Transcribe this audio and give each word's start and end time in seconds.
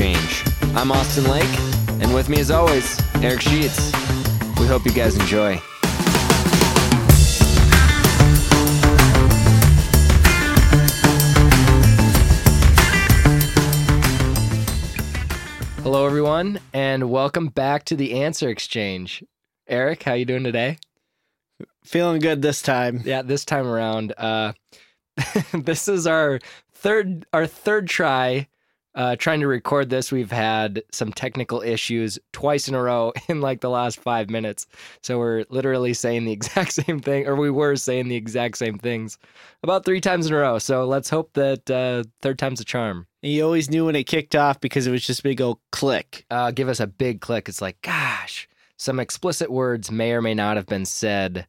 Exchange. 0.00 0.44
I'm 0.74 0.90
Austin 0.90 1.24
Lake, 1.24 1.58
and 2.00 2.14
with 2.14 2.30
me 2.30 2.40
as 2.40 2.50
always, 2.50 2.98
Eric 3.16 3.42
Sheets. 3.42 3.92
We 4.58 4.66
hope 4.66 4.86
you 4.86 4.92
guys 4.92 5.14
enjoy. 5.14 5.56
Hello, 15.82 16.06
everyone, 16.06 16.60
and 16.72 17.10
welcome 17.10 17.48
back 17.48 17.84
to 17.84 17.94
the 17.94 18.22
Answer 18.22 18.48
Exchange. 18.48 19.22
Eric, 19.68 20.04
how 20.04 20.14
you 20.14 20.24
doing 20.24 20.44
today? 20.44 20.78
Feeling 21.84 22.22
good 22.22 22.40
this 22.40 22.62
time. 22.62 23.02
Yeah, 23.04 23.20
this 23.20 23.44
time 23.44 23.66
around, 23.66 24.14
uh, 24.16 24.54
this 25.52 25.88
is 25.88 26.06
our 26.06 26.38
third 26.72 27.26
our 27.34 27.46
third 27.46 27.86
try 27.86 28.46
uh, 29.00 29.16
trying 29.16 29.40
to 29.40 29.46
record 29.46 29.88
this. 29.88 30.12
We've 30.12 30.30
had 30.30 30.82
some 30.92 31.10
technical 31.10 31.62
issues 31.62 32.18
twice 32.32 32.68
in 32.68 32.74
a 32.74 32.82
row 32.82 33.14
in 33.28 33.40
like 33.40 33.62
the 33.62 33.70
last 33.70 33.98
five 33.98 34.28
minutes, 34.28 34.66
so 35.02 35.18
we're 35.18 35.46
literally 35.48 35.94
saying 35.94 36.26
the 36.26 36.32
exact 36.40 36.74
same 36.74 37.00
thing, 37.00 37.26
or 37.26 37.34
we 37.34 37.48
were 37.48 37.76
saying 37.76 38.08
the 38.08 38.16
exact 38.16 38.58
same 38.58 38.76
things 38.76 39.16
about 39.62 39.86
three 39.86 40.02
times 40.02 40.26
in 40.26 40.34
a 40.34 40.36
row. 40.36 40.58
So 40.58 40.84
let's 40.84 41.08
hope 41.08 41.32
that 41.32 41.70
uh, 41.70 42.04
third 42.20 42.38
time's 42.38 42.60
a 42.60 42.64
charm. 42.64 43.06
You 43.22 43.42
always 43.42 43.70
knew 43.70 43.86
when 43.86 43.96
it 43.96 44.04
kicked 44.04 44.36
off 44.36 44.60
because 44.60 44.86
it 44.86 44.90
was 44.90 45.06
just 45.06 45.22
big 45.22 45.40
old 45.40 45.60
click. 45.72 46.26
Uh, 46.30 46.50
give 46.50 46.68
us 46.68 46.80
a 46.80 46.86
big 46.86 47.22
click. 47.22 47.48
It's 47.48 47.62
like, 47.62 47.80
gosh, 47.80 48.50
some 48.76 49.00
explicit 49.00 49.50
words 49.50 49.90
may 49.90 50.12
or 50.12 50.20
may 50.20 50.34
not 50.34 50.58
have 50.58 50.66
been 50.66 50.84
said 50.84 51.46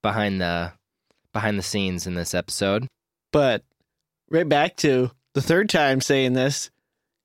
behind 0.00 0.40
the 0.40 0.72
behind 1.34 1.58
the 1.58 1.62
scenes 1.62 2.06
in 2.06 2.14
this 2.14 2.32
episode. 2.32 2.86
But 3.30 3.62
right 4.30 4.48
back 4.48 4.76
to 4.76 5.10
the 5.34 5.42
third 5.42 5.68
time 5.68 6.00
saying 6.00 6.32
this, 6.32 6.70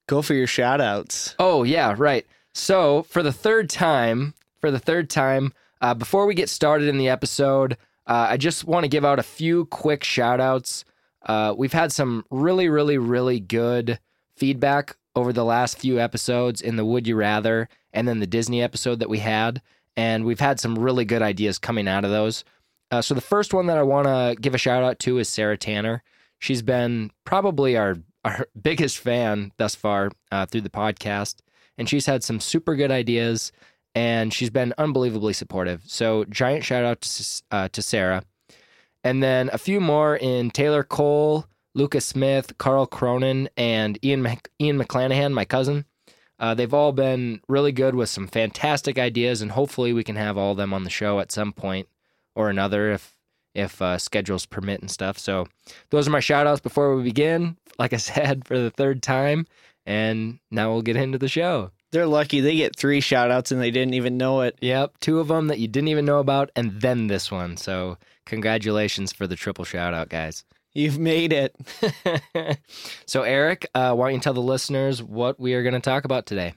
go 0.09 0.21
for 0.21 0.33
your 0.33 0.47
shout 0.47 0.81
outs. 0.81 1.35
Oh 1.39 1.63
yeah, 1.63 1.95
right. 1.97 2.25
So 2.53 3.03
for 3.03 3.23
the 3.23 3.31
third 3.31 3.69
time, 3.69 4.33
for 4.59 4.71
the 4.71 4.79
third 4.79 5.09
time, 5.09 5.53
uh, 5.81 5.93
before 5.93 6.25
we 6.25 6.33
get 6.33 6.49
started 6.49 6.87
in 6.87 6.97
the 6.97 7.07
episode, 7.07 7.73
uh, 8.07 8.27
I 8.29 8.37
just 8.37 8.65
want 8.65 8.83
to 8.83 8.89
give 8.89 9.05
out 9.05 9.19
a 9.19 9.23
few 9.23 9.65
quick 9.65 10.03
shout 10.03 10.41
outs. 10.41 10.83
Uh, 11.25 11.53
we've 11.55 11.73
had 11.73 11.91
some 11.91 12.25
really, 12.31 12.67
really, 12.67 12.97
really 12.97 13.39
good 13.39 13.99
feedback 14.35 14.97
over 15.15 15.31
the 15.31 15.45
last 15.45 15.77
few 15.77 15.99
episodes 15.99 16.59
in 16.59 16.75
the 16.75 16.85
Would 16.85 17.07
You 17.07 17.15
Rather 17.15 17.69
and 17.93 18.07
then 18.07 18.19
the 18.19 18.27
Disney 18.27 18.61
episode 18.63 18.99
that 18.99 19.09
we 19.09 19.19
had. 19.19 19.61
And 19.95 20.25
we've 20.25 20.39
had 20.39 20.59
some 20.59 20.79
really 20.79 21.05
good 21.05 21.21
ideas 21.21 21.59
coming 21.59 21.87
out 21.87 22.03
of 22.03 22.11
those. 22.11 22.43
Uh, 22.89 23.01
so 23.01 23.13
the 23.13 23.21
first 23.21 23.53
one 23.53 23.67
that 23.67 23.77
I 23.77 23.83
want 23.83 24.07
to 24.07 24.35
give 24.41 24.55
a 24.55 24.57
shout 24.57 24.83
out 24.83 24.97
to 24.99 25.19
is 25.19 25.29
Sarah 25.29 25.57
Tanner. 25.57 26.01
She's 26.39 26.61
been 26.61 27.11
probably 27.25 27.77
our 27.77 27.97
our 28.23 28.47
biggest 28.61 28.97
fan 28.97 29.51
thus 29.57 29.75
far 29.75 30.11
uh, 30.31 30.45
through 30.45 30.61
the 30.61 30.69
podcast, 30.69 31.37
and 31.77 31.89
she's 31.89 32.05
had 32.05 32.23
some 32.23 32.39
super 32.39 32.75
good 32.75 32.91
ideas, 32.91 33.51
and 33.95 34.33
she's 34.33 34.49
been 34.49 34.73
unbelievably 34.77 35.33
supportive. 35.33 35.83
So 35.85 36.25
giant 36.25 36.63
shout 36.65 36.83
out 36.83 37.01
to 37.01 37.43
uh, 37.51 37.69
to 37.69 37.81
Sarah, 37.81 38.23
and 39.03 39.23
then 39.23 39.49
a 39.53 39.57
few 39.57 39.79
more 39.79 40.15
in 40.15 40.51
Taylor 40.51 40.83
Cole, 40.83 41.45
Lucas 41.73 42.05
Smith, 42.05 42.57
Carl 42.57 42.85
Cronin, 42.85 43.49
and 43.57 43.97
Ian 44.03 44.27
Ian 44.61 44.79
McClanahan, 44.79 45.33
my 45.33 45.45
cousin. 45.45 45.85
Uh, 46.39 46.53
they've 46.53 46.73
all 46.73 46.93
been 46.93 47.41
really 47.49 47.73
good 47.73 47.95
with 47.95 48.07
some 48.09 48.27
fantastic 48.27 48.97
ideas, 48.97 49.41
and 49.41 49.51
hopefully 49.51 49.91
we 49.91 50.05
can 50.05 50.15
have 50.15 50.37
all 50.37 50.51
of 50.51 50.57
them 50.57 50.73
on 50.73 50.85
the 50.85 50.89
show 50.89 51.19
at 51.19 51.31
some 51.31 51.51
point 51.51 51.87
or 52.33 52.49
another 52.49 52.91
if 52.91 53.13
if 53.59 53.81
uh, 53.81 53.97
schedules 53.97 54.45
permit 54.45 54.81
and 54.81 54.89
stuff. 54.89 55.17
So 55.17 55.47
those 55.89 56.07
are 56.07 56.11
my 56.11 56.19
shout 56.19 56.47
outs 56.47 56.61
before 56.61 56.95
we 56.95 57.03
begin. 57.03 57.57
Like 57.77 57.93
I 57.93 57.97
said, 57.97 58.45
for 58.45 58.57
the 58.57 58.71
third 58.71 59.03
time. 59.03 59.47
And 59.85 60.39
now 60.51 60.71
we'll 60.71 60.81
get 60.81 60.95
into 60.95 61.17
the 61.17 61.27
show. 61.27 61.71
They're 61.91 62.05
lucky 62.05 62.39
they 62.39 62.55
get 62.55 62.75
three 62.75 63.01
shout 63.01 63.31
outs 63.31 63.51
and 63.51 63.59
they 63.59 63.71
didn't 63.71 63.95
even 63.95 64.17
know 64.17 64.41
it. 64.41 64.57
Yep, 64.61 64.99
two 64.99 65.19
of 65.19 65.27
them 65.27 65.47
that 65.47 65.59
you 65.59 65.67
didn't 65.67 65.87
even 65.87 66.05
know 66.05 66.19
about, 66.19 66.51
and 66.55 66.79
then 66.81 67.07
this 67.07 67.31
one. 67.31 67.57
So 67.57 67.97
congratulations 68.25 69.11
for 69.11 69.25
the 69.25 69.35
triple 69.35 69.65
shout 69.65 69.95
out, 69.95 70.09
guys. 70.09 70.43
You've 70.73 70.99
made 70.99 71.33
it. 71.33 71.55
so, 73.07 73.23
Eric, 73.23 73.67
uh, 73.73 73.95
why 73.95 74.07
don't 74.07 74.15
you 74.15 74.21
tell 74.21 74.33
the 74.33 74.39
listeners 74.39 75.01
what 75.01 75.39
we 75.39 75.55
are 75.55 75.63
going 75.63 75.73
to 75.73 75.79
talk 75.79 76.05
about 76.05 76.27
today? 76.27 76.53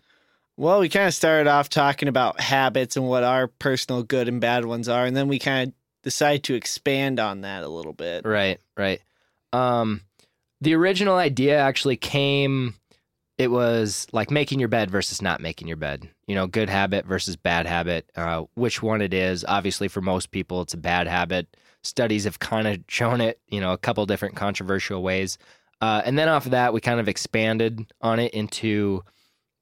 Well, 0.58 0.80
we 0.80 0.90
kind 0.90 1.08
of 1.08 1.14
started 1.14 1.48
off 1.48 1.70
talking 1.70 2.08
about 2.08 2.38
habits 2.38 2.96
and 2.98 3.08
what 3.08 3.24
our 3.24 3.46
personal 3.46 4.02
good 4.02 4.28
and 4.28 4.38
bad 4.38 4.66
ones 4.66 4.86
are, 4.86 5.06
and 5.06 5.16
then 5.16 5.28
we 5.28 5.38
kind 5.38 5.68
of 5.68 5.74
decided 6.02 6.44
to 6.44 6.54
expand 6.54 7.20
on 7.20 7.42
that 7.42 7.62
a 7.62 7.68
little 7.68 7.92
bit. 7.92 8.24
Right, 8.24 8.60
right. 8.76 9.00
Um, 9.52 10.02
the 10.60 10.74
original 10.74 11.16
idea 11.16 11.58
actually 11.58 11.96
came. 11.96 12.74
It 13.38 13.50
was 13.50 14.06
like 14.12 14.30
making 14.30 14.60
your 14.60 14.68
bed 14.68 14.90
versus 14.90 15.20
not 15.20 15.40
making 15.40 15.68
your 15.68 15.76
bed. 15.76 16.08
You 16.26 16.34
know, 16.34 16.46
good 16.46 16.68
habit 16.68 17.06
versus 17.06 17.36
bad 17.36 17.66
habit. 17.66 18.10
Uh, 18.14 18.44
which 18.54 18.82
one 18.82 19.02
it 19.02 19.14
is? 19.14 19.44
Obviously, 19.46 19.88
for 19.88 20.00
most 20.00 20.30
people, 20.30 20.60
it's 20.62 20.74
a 20.74 20.78
bad 20.78 21.06
habit. 21.06 21.56
Studies 21.82 22.24
have 22.24 22.38
kind 22.38 22.68
of 22.68 22.78
shown 22.88 23.20
it. 23.20 23.40
You 23.48 23.60
know, 23.60 23.72
a 23.72 23.78
couple 23.78 24.06
different 24.06 24.36
controversial 24.36 25.02
ways. 25.02 25.38
Uh, 25.80 26.00
and 26.04 26.16
then 26.16 26.28
off 26.28 26.44
of 26.44 26.52
that, 26.52 26.72
we 26.72 26.80
kind 26.80 27.00
of 27.00 27.08
expanded 27.08 27.92
on 28.00 28.20
it 28.20 28.32
into 28.32 29.02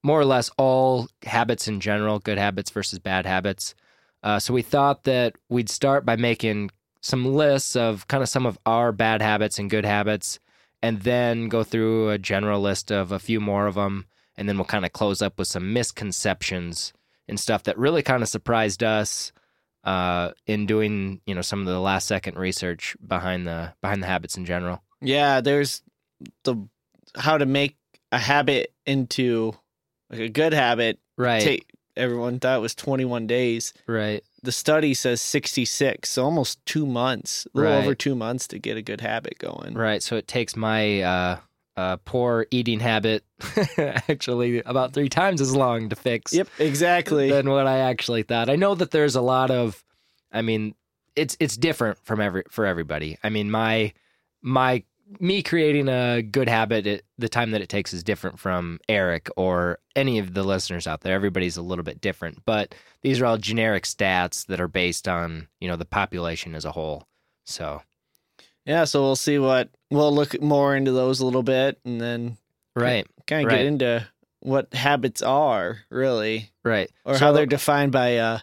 more 0.02 0.20
or 0.20 0.24
less 0.26 0.50
all 0.58 1.08
habits 1.22 1.66
in 1.66 1.80
general, 1.80 2.18
good 2.18 2.38
habits 2.38 2.70
versus 2.70 2.98
bad 2.98 3.24
habits. 3.24 3.74
Uh, 4.22 4.38
so 4.38 4.53
we 4.53 4.62
thought 4.62 5.04
that 5.04 5.34
we'd 5.48 5.70
start 5.70 6.04
by 6.04 6.16
making 6.16 6.70
some 7.00 7.34
lists 7.34 7.76
of 7.76 8.06
kind 8.08 8.22
of 8.22 8.28
some 8.28 8.47
of 8.47 8.58
our 8.66 8.92
bad 8.92 9.22
habits 9.22 9.58
and 9.58 9.70
good 9.70 9.84
habits, 9.84 10.38
and 10.82 11.00
then 11.00 11.48
go 11.48 11.62
through 11.62 12.10
a 12.10 12.19
general 12.19 12.60
list 12.60 12.91
of 12.92 13.12
a 13.12 13.19
few 13.19 13.41
more 13.41 13.66
of 13.66 13.75
them, 13.75 14.06
and 14.36 14.48
then 14.48 14.56
we'll 14.56 14.64
kind 14.64 14.84
of 14.84 14.92
close 14.92 15.22
up 15.22 15.38
with 15.38 15.48
some 15.48 15.72
misconceptions 15.72 16.92
and 17.28 17.41
stuff 17.41 17.62
that 17.62 17.78
really 17.78 18.03
kind 18.03 18.22
of 18.22 18.28
surprised 18.28 18.82
us 18.82 19.32
uh, 19.84 20.32
in 20.47 20.66
doing 20.66 21.20
you 21.26 21.34
know 21.34 21.42
some 21.42 21.60
of 21.60 21.66
the 21.66 21.81
last 21.81 22.06
second 22.06 22.37
research 22.38 22.97
behind 23.06 23.47
the 23.47 23.72
behind 23.81 24.02
the 24.02 24.06
habits 24.06 24.37
in 24.37 24.44
general. 24.44 24.82
Yeah, 25.00 25.41
there's 25.41 25.82
the 26.44 26.56
how 27.16 27.38
to 27.38 27.47
make 27.47 27.76
a 28.12 28.19
habit 28.19 28.75
into 28.84 29.54
like 30.10 30.20
a 30.20 30.28
good 30.28 30.52
habit. 30.52 30.98
Right. 31.16 31.42
Take, 31.42 31.69
everyone 32.00 32.41
thought 32.41 32.56
it 32.56 32.61
was 32.61 32.75
21 32.75 33.27
days. 33.27 33.72
right. 33.87 34.22
The 34.43 34.53
study 34.53 34.94
says 34.94 35.21
66, 35.21 36.09
so 36.09 36.25
almost 36.25 36.65
two 36.65 36.87
months, 36.87 37.47
a 37.55 37.59
little 37.59 37.72
Right. 37.72 37.83
over 37.84 37.94
two 37.94 38.15
months 38.15 38.49
to 38.49 38.59
get 38.59 38.78
a 38.78 38.83
good 38.83 39.03
habit 39.03 39.38
going. 39.38 39.75
Right. 39.75 40.03
So 40.03 40.16
it 40.16 40.27
takes 40.27 40.56
my 40.56 41.03
uh, 41.03 41.37
uh, 41.77 41.97
poor 42.06 42.47
eating 42.50 42.81
habit 42.81 43.22
actually 44.09 44.62
about 44.62 44.93
three 44.94 45.09
times 45.11 45.41
as 45.41 45.55
long 45.55 45.88
to 45.91 45.97
fix 45.97 46.33
Yep, 46.33 46.49
exactly. 46.59 47.31
than 47.31 47.50
what 47.50 47.66
I 47.66 47.78
actually 47.81 48.22
thought. 48.22 48.49
I 48.50 48.56
know 48.56 48.75
that 48.75 48.91
there's 48.91 49.15
a 49.15 49.21
lot 49.21 49.50
of, 49.50 49.84
I 50.32 50.43
mean, 50.43 50.75
it's 51.17 51.37
it's 51.41 51.56
different 51.56 51.99
from 52.05 52.21
every 52.21 52.44
for 52.50 52.65
everybody. 52.67 53.19
I 53.22 53.31
mean, 53.31 53.50
my 53.50 53.93
my 54.43 54.84
me 55.19 55.43
creating 55.43 55.88
a 55.88 56.22
good 56.22 56.48
habit, 56.48 56.87
it, 56.87 57.04
the 57.19 57.28
time 57.28 57.50
that 57.50 57.60
it 57.62 57.69
takes 57.69 57.93
is 57.93 58.03
different 58.04 58.38
from 58.38 58.78
Eric 58.88 59.28
or 59.37 59.78
any 59.97 60.19
of 60.19 60.34
the 60.34 60.43
listeners 60.44 60.87
out 60.87 61.00
there. 61.00 61.15
Everybody's 61.15 61.56
a 61.56 61.62
little 61.62 61.82
bit 61.82 62.00
different, 62.00 62.44
but 62.44 62.75
these 63.03 63.20
are 63.20 63.26
all 63.26 63.38
generic 63.38 63.84
stats 63.84 64.47
that 64.47 64.60
are 64.60 64.69
based 64.69 65.09
on 65.09 65.49
you 65.60 65.69
know 65.69 65.76
the 65.76 65.84
population 65.84 66.54
as 66.54 66.65
a 66.65 66.72
whole. 66.72 67.06
So 67.47 67.82
Yeah, 68.66 68.84
so 68.84 69.03
we'll 69.03 69.16
see 69.16 69.38
what 69.38 69.70
we'll 69.91 70.15
look 70.15 70.41
more 70.41 70.76
into 70.76 70.93
those 70.93 71.19
a 71.20 71.25
little 71.25 71.43
bit 71.43 71.81
and 71.84 72.00
then 72.00 72.37
right, 72.76 73.06
kind 73.26 73.47
of 73.47 73.53
Right. 73.53 73.59
get 73.59 73.66
into 73.66 74.06
what 74.41 74.72
habits 74.75 75.22
are 75.22 75.81
really 75.91 76.50
right. 76.65 76.90
or 77.05 77.14
So- 77.14 77.25
how 77.26 77.32
they're 77.32 77.46
defined 77.46 77.90
by 77.93 78.19
uh, 78.19 78.38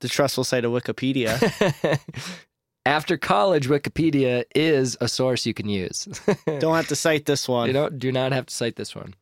the 0.00 0.08
trustful 0.08 0.44
site 0.44 0.64
of 0.64 0.72
Wikipedia. 0.72 1.38
After 2.86 3.16
college, 3.18 3.68
Wikipedia 3.68 4.44
is 4.54 4.96
a 5.00 5.08
source 5.08 5.44
you 5.44 5.52
can 5.54 5.68
use. 5.68 6.08
Don't 6.46 6.74
have 6.74 6.88
to 6.88 6.96
cite 6.96 7.26
this 7.26 7.48
one. 7.48 7.66
you 7.66 7.72
don't 7.74 7.98
do 7.98 8.10
not 8.10 8.32
have 8.32 8.46
to 8.46 8.54
cite 8.54 8.76
this 8.76 8.96
one. 8.96 9.14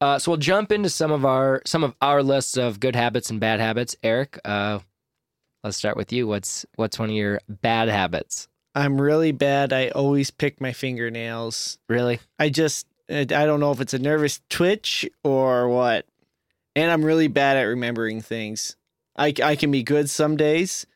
Uh, 0.00 0.18
so 0.18 0.30
we'll 0.30 0.38
jump 0.38 0.72
into 0.72 0.88
some 0.88 1.10
of 1.10 1.24
our 1.24 1.60
some 1.66 1.84
of 1.84 1.94
our 2.00 2.22
lists 2.22 2.56
of 2.56 2.80
good 2.80 2.96
habits 2.96 3.28
and 3.28 3.40
bad 3.40 3.60
habits. 3.60 3.96
Eric, 4.02 4.38
uh, 4.44 4.78
let's 5.64 5.76
start 5.76 5.96
with 5.96 6.12
you. 6.12 6.26
What's 6.26 6.64
what's 6.76 6.98
one 6.98 7.10
of 7.10 7.14
your 7.14 7.40
bad 7.48 7.88
habits? 7.88 8.48
I'm 8.74 9.00
really 9.00 9.32
bad. 9.32 9.72
I 9.72 9.88
always 9.88 10.30
pick 10.30 10.60
my 10.60 10.72
fingernails. 10.72 11.78
Really? 11.88 12.20
I 12.38 12.48
just 12.48 12.86
I 13.10 13.24
don't 13.24 13.60
know 13.60 13.72
if 13.72 13.80
it's 13.80 13.94
a 13.94 13.98
nervous 13.98 14.40
twitch 14.48 15.08
or 15.24 15.68
what. 15.68 16.06
And 16.76 16.90
I'm 16.90 17.04
really 17.04 17.26
bad 17.28 17.56
at 17.56 17.62
remembering 17.64 18.20
things. 18.22 18.76
I 19.16 19.34
I 19.42 19.56
can 19.56 19.70
be 19.72 19.82
good 19.82 20.08
some 20.08 20.36
days, 20.36 20.86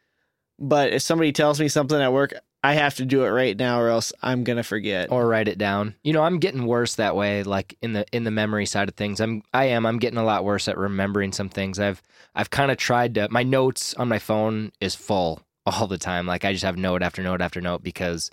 but 0.58 0.92
if 0.92 1.02
somebody 1.02 1.32
tells 1.32 1.60
me 1.60 1.68
something 1.68 2.00
at 2.00 2.12
work, 2.12 2.34
I 2.64 2.72
have 2.74 2.94
to 2.94 3.04
do 3.04 3.24
it 3.24 3.28
right 3.28 3.54
now 3.54 3.78
or 3.78 3.88
else 3.88 4.10
I'm 4.22 4.42
going 4.42 4.56
to 4.56 4.62
forget. 4.62 5.12
Or 5.12 5.28
write 5.28 5.48
it 5.48 5.58
down. 5.58 5.96
You 6.02 6.14
know, 6.14 6.22
I'm 6.22 6.38
getting 6.38 6.64
worse 6.64 6.94
that 6.94 7.14
way. 7.14 7.42
Like 7.42 7.76
in 7.82 7.92
the 7.92 8.06
in 8.10 8.24
the 8.24 8.30
memory 8.30 8.64
side 8.64 8.88
of 8.88 8.94
things, 8.94 9.20
I'm 9.20 9.42
I 9.52 9.66
am 9.66 9.84
I'm 9.84 9.98
getting 9.98 10.18
a 10.18 10.24
lot 10.24 10.44
worse 10.46 10.66
at 10.66 10.78
remembering 10.78 11.32
some 11.32 11.50
things. 11.50 11.78
I've 11.78 12.02
I've 12.34 12.48
kind 12.48 12.70
of 12.70 12.78
tried 12.78 13.16
to. 13.16 13.28
My 13.30 13.42
notes 13.42 13.92
on 13.94 14.08
my 14.08 14.18
phone 14.18 14.72
is 14.80 14.94
full 14.94 15.42
all 15.66 15.86
the 15.86 15.98
time. 15.98 16.26
Like 16.26 16.46
I 16.46 16.52
just 16.52 16.64
have 16.64 16.78
note 16.78 17.02
after 17.02 17.22
note 17.22 17.42
after 17.42 17.60
note 17.60 17.82
because, 17.82 18.30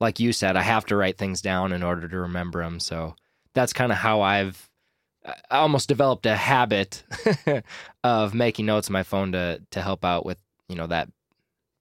like 0.00 0.20
you 0.20 0.32
said, 0.32 0.56
I 0.56 0.62
have 0.62 0.86
to 0.86 0.96
write 0.96 1.18
things 1.18 1.42
down 1.42 1.72
in 1.74 1.82
order 1.82 2.08
to 2.08 2.18
remember 2.18 2.62
them. 2.62 2.80
So 2.80 3.14
that's 3.52 3.74
kind 3.74 3.92
of 3.92 3.98
how 3.98 4.22
I've 4.22 4.70
uh, 5.22 5.34
I 5.50 5.58
almost 5.58 5.88
developed 5.88 6.24
a 6.24 6.34
habit 6.34 7.02
of 8.04 8.32
making 8.32 8.64
notes 8.64 8.88
on 8.88 8.94
my 8.94 9.02
phone 9.02 9.32
to 9.32 9.60
to 9.72 9.82
help 9.82 10.02
out 10.02 10.24
with 10.24 10.38
you 10.70 10.76
know 10.76 10.86
that 10.86 11.10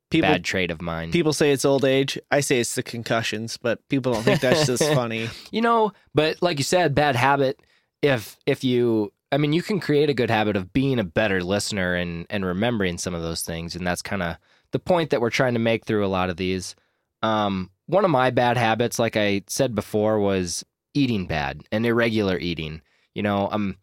People 0.09 0.29
bad 0.29 0.43
trait 0.43 0.71
of 0.71 0.81
mine. 0.81 1.11
people 1.11 1.33
say 1.33 1.51
it's 1.51 1.65
old 1.65 1.83
age. 1.83 2.17
I 2.31 2.39
say 2.39 2.59
it's 2.59 2.75
the 2.75 2.83
concussions, 2.83 3.57
but 3.57 3.87
people 3.89 4.13
don't 4.13 4.23
think 4.23 4.39
that's 4.39 4.65
just 4.67 4.83
funny. 4.93 5.29
you 5.51 5.61
know, 5.61 5.91
but 6.13 6.41
like 6.41 6.57
you 6.57 6.63
said, 6.63 6.93
bad 6.95 7.15
habit. 7.15 7.59
If 8.01 8.37
if 8.45 8.63
you, 8.63 9.11
I 9.31 9.37
mean, 9.37 9.51
you 9.51 9.63
can 9.63 9.79
create 9.79 10.09
a 10.09 10.13
good 10.13 10.29
habit 10.29 10.55
of 10.55 10.71
being 10.73 10.99
a 10.99 11.03
better 11.03 11.43
listener 11.43 11.95
and 11.95 12.27
and 12.29 12.45
remembering 12.45 12.97
some 12.99 13.15
of 13.15 13.23
those 13.23 13.41
things, 13.41 13.75
and 13.75 13.85
that's 13.85 14.01
kind 14.03 14.21
of 14.21 14.37
the 14.71 14.79
point 14.79 15.09
that 15.09 15.21
we're 15.21 15.29
trying 15.29 15.53
to 15.53 15.59
make 15.59 15.85
through 15.85 16.05
a 16.05 16.07
lot 16.07 16.29
of 16.29 16.37
these. 16.37 16.75
Um, 17.23 17.71
one 17.87 18.05
of 18.05 18.11
my 18.11 18.29
bad 18.29 18.57
habits, 18.57 18.99
like 18.99 19.17
I 19.17 19.41
said 19.47 19.73
before, 19.73 20.19
was 20.19 20.63
eating 20.93 21.25
bad 21.25 21.63
and 21.71 21.85
irregular 21.85 22.37
eating. 22.37 22.81
You 23.15 23.23
know, 23.23 23.49
I'm 23.51 23.77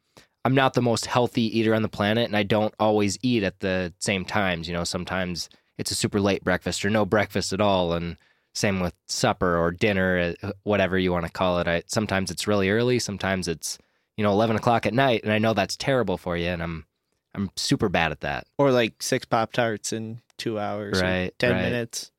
I'm 0.44 0.54
not 0.54 0.74
the 0.74 0.82
most 0.82 1.06
healthy 1.06 1.58
eater 1.58 1.74
on 1.74 1.82
the 1.82 1.88
planet, 1.88 2.26
and 2.26 2.36
I 2.36 2.42
don't 2.44 2.74
always 2.78 3.18
eat 3.22 3.42
at 3.42 3.60
the 3.60 3.92
same 3.98 4.24
times. 4.24 4.68
You 4.68 4.74
know, 4.74 4.84
sometimes 4.84 5.48
it's 5.82 5.90
a 5.90 5.96
super 5.96 6.20
late 6.20 6.44
breakfast 6.44 6.84
or 6.84 6.90
no 6.90 7.04
breakfast 7.04 7.52
at 7.52 7.60
all, 7.60 7.92
and 7.92 8.16
same 8.54 8.78
with 8.80 8.94
supper 9.08 9.56
or 9.58 9.72
dinner, 9.72 10.34
uh, 10.42 10.52
whatever 10.62 10.96
you 10.96 11.10
want 11.10 11.26
to 11.26 11.32
call 11.32 11.58
it. 11.58 11.66
I, 11.66 11.82
sometimes 11.86 12.30
it's 12.30 12.46
really 12.46 12.70
early, 12.70 12.98
sometimes 13.00 13.48
it's 13.48 13.78
you 14.16 14.22
know 14.22 14.30
eleven 14.30 14.54
o'clock 14.56 14.86
at 14.86 14.94
night, 14.94 15.22
and 15.24 15.32
I 15.32 15.38
know 15.38 15.54
that's 15.54 15.76
terrible 15.76 16.16
for 16.16 16.36
you, 16.36 16.46
and 16.48 16.62
I'm 16.62 16.86
I'm 17.34 17.50
super 17.56 17.88
bad 17.88 18.12
at 18.12 18.20
that. 18.20 18.46
Or 18.58 18.70
like 18.70 19.02
six 19.02 19.24
Pop 19.26 19.52
Tarts 19.52 19.92
in 19.92 20.20
two 20.38 20.58
hours, 20.58 21.00
or 21.00 21.04
Right, 21.04 21.34
ten 21.38 21.52
right. 21.52 21.62
minutes. 21.62 22.10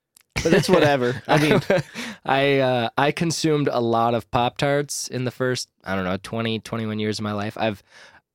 But 0.43 0.53
it's 0.53 0.67
whatever. 0.67 1.21
I 1.27 1.37
mean, 1.37 1.61
I 2.25 2.59
uh, 2.59 2.89
I 2.97 3.11
consumed 3.13 3.69
a 3.71 3.79
lot 3.79 4.13
of 4.13 4.29
Pop 4.29 4.57
Tarts 4.57 5.07
in 5.07 5.23
the 5.23 5.31
first 5.31 5.69
I 5.85 5.95
don't 5.95 6.03
know 6.03 6.17
20 6.21 6.59
21 6.59 6.99
years 6.99 7.19
of 7.19 7.23
my 7.23 7.31
life. 7.31 7.57
I've 7.57 7.81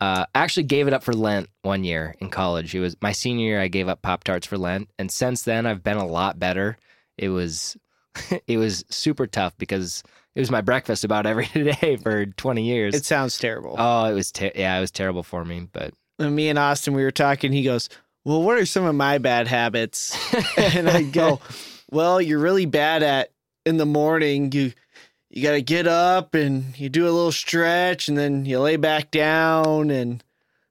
uh, 0.01 0.27
actually 0.35 0.63
gave 0.65 0.87
it 0.87 0.93
up 0.95 1.03
for 1.03 1.13
Lent 1.13 1.49
one 1.63 1.83
year 1.85 2.15
in 2.21 2.31
college. 2.31 2.75
It 2.75 2.81
was 2.81 2.97
my 3.03 3.13
senior 3.13 3.47
year. 3.47 3.61
I 3.61 3.69
gave 3.69 3.89
up 3.89 4.03
Pop 4.03 4.25
Tarts 4.25 4.47
for 4.47 4.57
Lent, 4.59 4.89
and 4.99 5.11
since 5.11 5.43
then 5.43 5.67
I've 5.67 5.83
been 5.83 5.97
a 5.97 6.07
lot 6.07 6.39
better. 6.39 6.77
It 7.17 7.31
was 7.31 7.77
it 8.47 8.57
was 8.59 8.85
super 8.91 9.27
tough 9.27 9.57
because 9.59 10.03
it 10.35 10.41
was 10.41 10.51
my 10.51 10.61
breakfast 10.61 11.05
about 11.05 11.27
every 11.27 11.47
day 11.55 11.97
for 12.03 12.27
twenty 12.27 12.65
years. 12.65 12.95
it 12.95 13.05
sounds 13.05 13.39
terrible. 13.39 13.75
oh, 13.79 14.05
it 14.05 14.15
was 14.15 14.31
ter- 14.33 14.53
yeah, 14.55 14.77
it 14.79 14.81
was 14.81 14.91
terrible 14.91 15.23
for 15.23 15.45
me. 15.45 15.69
But 15.73 15.95
And 16.19 16.35
me 16.37 16.49
and 16.49 16.59
Austin, 16.59 16.95
we 16.95 17.03
were 17.03 17.11
talking. 17.11 17.51
He 17.53 17.65
goes, 17.65 17.89
"Well, 18.25 18.43
what 18.43 18.59
are 18.59 18.67
some 18.67 18.85
of 18.85 18.95
my 18.95 19.19
bad 19.19 19.49
habits?" 19.49 20.17
and 20.57 20.89
I 20.89 21.03
go, 21.03 21.41
"Well, 21.91 22.21
you're 22.23 22.39
really 22.39 22.67
bad 22.67 23.03
at 23.03 23.31
in 23.67 23.77
the 23.79 23.87
morning. 23.87 24.53
You 24.53 24.73
you 25.31 25.43
got 25.43 25.53
to 25.53 25.63
get 25.63 25.87
up 25.87 26.35
and 26.35 26.79
you 26.79 26.89
do 26.89 27.05
a 27.05 27.13
little 27.13 27.33
stretch, 27.33 28.09
and 28.09 28.17
then 28.17 28.45
you 28.45 28.61
lay 28.61 28.77
back 28.77 29.11
down, 29.11 29.91
and 29.91 30.23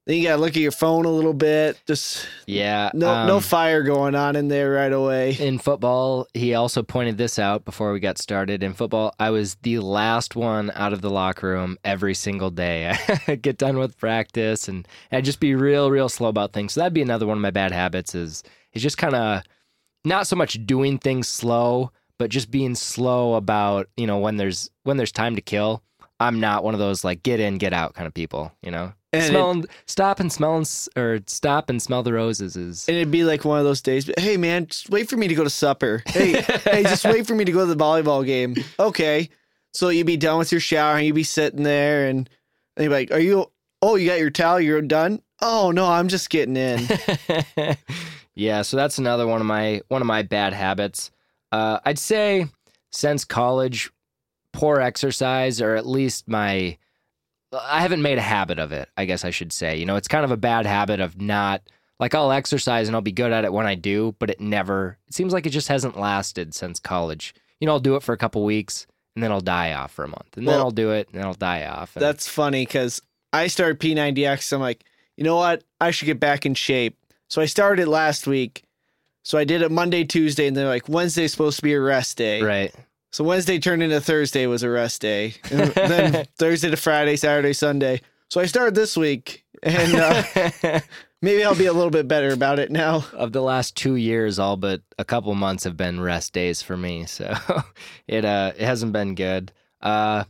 then 0.07 0.15
you 0.17 0.23
got 0.23 0.37
to 0.37 0.41
look 0.41 0.51
at 0.51 0.61
your 0.61 0.71
phone 0.71 1.05
a 1.05 1.11
little 1.11 1.33
bit. 1.33 1.79
Just 1.85 2.27
yeah, 2.47 2.89
no 2.93 3.27
no 3.27 3.35
um, 3.35 3.41
fire 3.41 3.83
going 3.83 4.15
on 4.15 4.35
in 4.35 4.47
there 4.47 4.71
right 4.71 4.91
away. 4.91 5.35
In 5.37 5.59
football, 5.59 6.27
he 6.33 6.53
also 6.53 6.81
pointed 6.81 7.17
this 7.17 7.37
out 7.37 7.65
before 7.65 7.91
we 7.91 7.99
got 7.99 8.17
started. 8.17 8.63
In 8.63 8.73
football, 8.73 9.13
I 9.19 9.29
was 9.29 9.55
the 9.63 9.79
last 9.79 10.35
one 10.35 10.71
out 10.73 10.93
of 10.93 11.01
the 11.01 11.09
locker 11.09 11.49
room 11.49 11.77
every 11.83 12.13
single 12.13 12.49
day. 12.49 12.95
I 13.27 13.35
get 13.35 13.57
done 13.57 13.77
with 13.77 13.97
practice 13.97 14.67
and 14.67 14.87
I'd 15.11 15.25
just 15.25 15.41
be 15.41 15.55
real, 15.55 15.91
real 15.91 16.09
slow 16.09 16.29
about 16.29 16.53
things. 16.53 16.73
So 16.73 16.79
that'd 16.79 16.93
be 16.93 17.01
another 17.01 17.27
one 17.27 17.37
of 17.37 17.41
my 17.41 17.51
bad 17.51 17.73
habits 17.73 18.15
is 18.15 18.43
is 18.73 18.81
just 18.81 18.97
kind 18.97 19.15
of 19.15 19.43
not 20.05 20.25
so 20.25 20.37
much 20.37 20.65
doing 20.65 20.97
things 20.97 21.27
slow, 21.27 21.91
but 22.19 22.29
just 22.29 22.51
being 22.51 22.75
slow 22.75 23.35
about, 23.35 23.87
you 23.97 24.07
know, 24.07 24.17
when 24.17 24.37
there's 24.37 24.69
when 24.83 24.97
there's 24.97 25.11
time 25.11 25.35
to 25.35 25.41
kill. 25.41 25.83
I'm 26.19 26.39
not 26.39 26.63
one 26.63 26.73
of 26.73 26.79
those 26.79 27.03
like 27.03 27.21
get 27.21 27.39
in, 27.39 27.59
get 27.59 27.73
out 27.73 27.93
kind 27.93 28.07
of 28.07 28.13
people, 28.13 28.51
you 28.63 28.71
know. 28.71 28.93
And 29.13 29.67
stop 29.85 30.19
and 30.19 30.31
smell 30.31 30.57
and, 30.57 30.87
or 30.95 31.19
stop 31.27 31.69
and 31.69 31.81
smell 31.81 32.03
the 32.03 32.13
roses 32.13 32.55
is 32.55 32.87
And 32.87 32.97
it'd 32.97 33.11
be 33.11 33.23
like 33.23 33.45
one 33.45 33.57
of 33.57 33.65
those 33.65 33.81
days. 33.81 34.09
Hey, 34.17 34.35
man, 34.35 34.67
just 34.67 34.89
wait 34.89 35.09
for 35.09 35.15
me 35.15 35.27
to 35.27 35.35
go 35.35 35.43
to 35.43 35.49
supper. 35.49 36.03
Hey, 36.07 36.41
hey, 36.41 36.83
just 36.83 37.05
wait 37.05 37.25
for 37.25 37.33
me 37.33 37.45
to 37.45 37.51
go 37.51 37.65
to 37.65 37.73
the 37.73 37.81
volleyball 37.81 38.25
game. 38.25 38.55
Okay. 38.79 39.29
So 39.73 39.89
you'd 39.89 40.07
be 40.07 40.17
done 40.17 40.39
with 40.39 40.51
your 40.51 40.61
shower 40.61 40.97
and 40.97 41.05
you'd 41.05 41.15
be 41.15 41.23
sitting 41.23 41.63
there 41.63 42.07
and, 42.07 42.29
you'd 42.77 42.85
be 42.85 42.89
like, 42.89 43.11
Are 43.11 43.19
you, 43.19 43.51
oh, 43.81 43.95
you 43.95 44.07
got 44.07 44.19
your 44.19 44.29
towel? 44.29 44.59
You're 44.59 44.81
done? 44.81 45.21
Oh, 45.41 45.71
no, 45.71 45.85
I'm 45.85 46.07
just 46.07 46.29
getting 46.29 46.57
in. 46.57 46.87
yeah, 48.35 48.61
so 48.63 48.75
that's 48.75 48.97
another 48.97 49.27
one 49.27 49.39
of 49.39 49.47
my 49.47 49.81
one 49.87 50.01
of 50.01 50.07
my 50.07 50.23
bad 50.23 50.53
habits. 50.53 51.11
Uh, 51.51 51.79
I'd 51.85 51.99
say 51.99 52.47
since 52.91 53.25
college, 53.25 53.91
poor 54.53 54.79
exercise, 54.79 55.61
or 55.61 55.75
at 55.75 55.85
least 55.85 56.27
my 56.27 56.77
I 57.53 57.81
haven't 57.81 58.01
made 58.01 58.17
a 58.17 58.21
habit 58.21 58.59
of 58.59 58.71
it. 58.71 58.89
I 58.97 59.05
guess 59.05 59.23
I 59.23 59.29
should 59.29 59.53
say. 59.53 59.77
You 59.77 59.85
know, 59.85 59.95
it's 59.95 60.07
kind 60.07 60.25
of 60.25 60.31
a 60.31 60.37
bad 60.37 60.65
habit 60.65 60.99
of 60.99 61.19
not 61.21 61.61
like 61.99 62.13
I'll 62.13 62.31
exercise 62.31 62.87
and 62.87 62.95
I'll 62.95 63.01
be 63.01 63.11
good 63.11 63.31
at 63.31 63.45
it 63.45 63.53
when 63.53 63.65
I 63.65 63.75
do, 63.75 64.15
but 64.19 64.29
it 64.29 64.39
never. 64.39 64.97
It 65.07 65.13
seems 65.13 65.33
like 65.33 65.45
it 65.45 65.51
just 65.51 65.67
hasn't 65.69 65.97
lasted 65.97 66.53
since 66.53 66.79
college. 66.79 67.33
You 67.59 67.65
know, 67.65 67.73
I'll 67.73 67.79
do 67.79 67.95
it 67.95 68.03
for 68.03 68.13
a 68.13 68.17
couple 68.17 68.43
weeks 68.43 68.85
and 69.15 69.23
then 69.23 69.31
I'll 69.31 69.41
die 69.41 69.73
off 69.73 69.93
for 69.93 70.05
a 70.05 70.07
month, 70.07 70.37
and 70.37 70.47
then 70.47 70.59
I'll 70.59 70.69
do 70.69 70.91
it 70.91 71.07
and 71.07 71.19
then 71.19 71.25
I'll 71.25 71.33
die 71.33 71.65
off. 71.65 71.95
And 71.95 72.03
That's 72.03 72.27
funny 72.27 72.65
because 72.65 73.01
I 73.33 73.47
started 73.47 73.79
P90X. 73.79 74.53
I'm 74.53 74.61
like, 74.61 74.83
you 75.15 75.23
know 75.23 75.37
what? 75.37 75.63
I 75.81 75.89
should 75.89 76.05
get 76.05 76.19
back 76.19 76.45
in 76.45 76.53
shape. 76.53 76.97
So 77.27 77.41
I 77.41 77.45
started 77.45 77.87
last 77.87 78.27
week. 78.27 78.63
So 79.27 79.37
I 79.37 79.43
did 79.43 79.61
it 79.61 79.69
Monday, 79.69 80.05
Tuesday, 80.05 80.47
and 80.47 80.55
they're 80.55 80.69
like, 80.69 80.87
Wednesday's 80.87 81.31
supposed 81.31 81.57
to 81.57 81.61
be 81.61 81.73
a 81.73 81.81
rest 81.81 82.15
day. 82.15 82.41
right. 82.41 82.73
So 83.11 83.25
Wednesday 83.25 83.59
turned 83.59 83.83
into 83.83 83.99
Thursday 83.99 84.47
was 84.47 84.63
a 84.63 84.69
rest 84.69 85.01
day. 85.01 85.33
And 85.51 85.71
then 85.71 86.25
Thursday 86.37 86.69
to 86.69 86.77
Friday, 86.77 87.17
Saturday, 87.17 87.51
Sunday. 87.51 87.99
So 88.29 88.39
I 88.39 88.45
started 88.45 88.73
this 88.73 88.95
week, 88.95 89.43
and 89.61 89.95
uh, 89.95 90.23
maybe 91.21 91.43
I'll 91.43 91.55
be 91.55 91.65
a 91.65 91.73
little 91.73 91.89
bit 91.89 92.07
better 92.07 92.31
about 92.31 92.57
it 92.57 92.71
now. 92.71 93.03
of 93.11 93.33
the 93.33 93.41
last 93.41 93.75
two 93.75 93.95
years, 93.95 94.39
all 94.39 94.55
but 94.55 94.81
a 94.97 95.03
couple 95.03 95.35
months 95.35 95.65
have 95.65 95.75
been 95.75 95.99
rest 95.99 96.31
days 96.31 96.61
for 96.61 96.77
me. 96.77 97.05
So 97.05 97.35
it 98.07 98.23
uh 98.23 98.53
it 98.55 98.63
hasn't 98.63 98.93
been 98.93 99.13
good. 99.13 99.51
Uh 99.81 100.23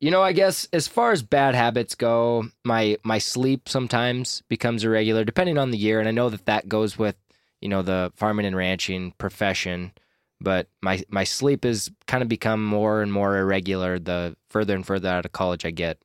you 0.00 0.10
know, 0.10 0.22
I 0.22 0.32
guess 0.32 0.68
as 0.74 0.86
far 0.86 1.12
as 1.12 1.22
bad 1.22 1.54
habits 1.54 1.94
go, 1.94 2.44
my 2.62 2.98
my 3.04 3.16
sleep 3.16 3.70
sometimes 3.70 4.42
becomes 4.48 4.84
irregular 4.84 5.24
depending 5.24 5.56
on 5.56 5.70
the 5.70 5.78
year, 5.78 5.98
and 5.98 6.08
I 6.08 6.12
know 6.12 6.28
that 6.28 6.44
that 6.44 6.68
goes 6.68 6.98
with 6.98 7.16
you 7.62 7.68
know 7.68 7.82
the 7.82 8.12
farming 8.16 8.46
and 8.46 8.56
ranching 8.56 9.12
profession. 9.18 9.92
But 10.40 10.66
my 10.80 11.02
my 11.08 11.24
sleep 11.24 11.62
has 11.64 11.90
kind 12.06 12.22
of 12.22 12.28
become 12.28 12.64
more 12.64 13.00
and 13.02 13.12
more 13.12 13.38
irregular 13.38 13.98
the 13.98 14.36
further 14.50 14.74
and 14.74 14.84
further 14.84 15.08
out 15.08 15.24
of 15.24 15.32
college 15.32 15.64
I 15.64 15.70
get. 15.70 15.98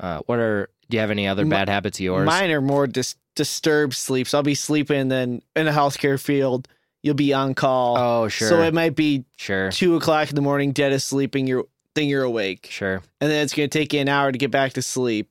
Uh, 0.00 0.20
what 0.26 0.38
are 0.38 0.70
do 0.88 0.96
you 0.96 1.00
have 1.00 1.10
any 1.10 1.26
other 1.28 1.44
bad 1.44 1.68
habits 1.68 1.98
of 1.98 2.04
yours? 2.04 2.26
Mine 2.26 2.50
are 2.50 2.60
more 2.62 2.86
dis- 2.86 3.16
disturbed 3.34 3.94
sleeps. 3.94 4.34
I'll 4.34 4.42
be 4.42 4.54
sleeping, 4.54 5.08
then 5.08 5.42
in 5.56 5.68
a 5.68 5.72
healthcare 5.72 6.20
field, 6.20 6.68
you'll 7.02 7.14
be 7.14 7.32
on 7.32 7.54
call. 7.54 7.96
oh, 7.98 8.28
sure, 8.28 8.48
So 8.48 8.62
it 8.62 8.74
might 8.74 8.94
be 8.96 9.24
sure, 9.36 9.70
two 9.70 9.96
o'clock 9.96 10.28
in 10.30 10.36
the 10.36 10.42
morning, 10.42 10.72
dead 10.72 10.92
asleep, 10.92 11.34
and 11.34 11.46
you're 11.48 11.66
then 11.94 12.08
you're 12.08 12.22
awake, 12.24 12.68
sure. 12.70 13.02
and 13.20 13.30
then 13.30 13.44
it's 13.44 13.54
gonna 13.54 13.68
take 13.68 13.92
you 13.92 14.00
an 14.00 14.08
hour 14.08 14.32
to 14.32 14.38
get 14.38 14.50
back 14.50 14.72
to 14.74 14.82
sleep, 14.82 15.28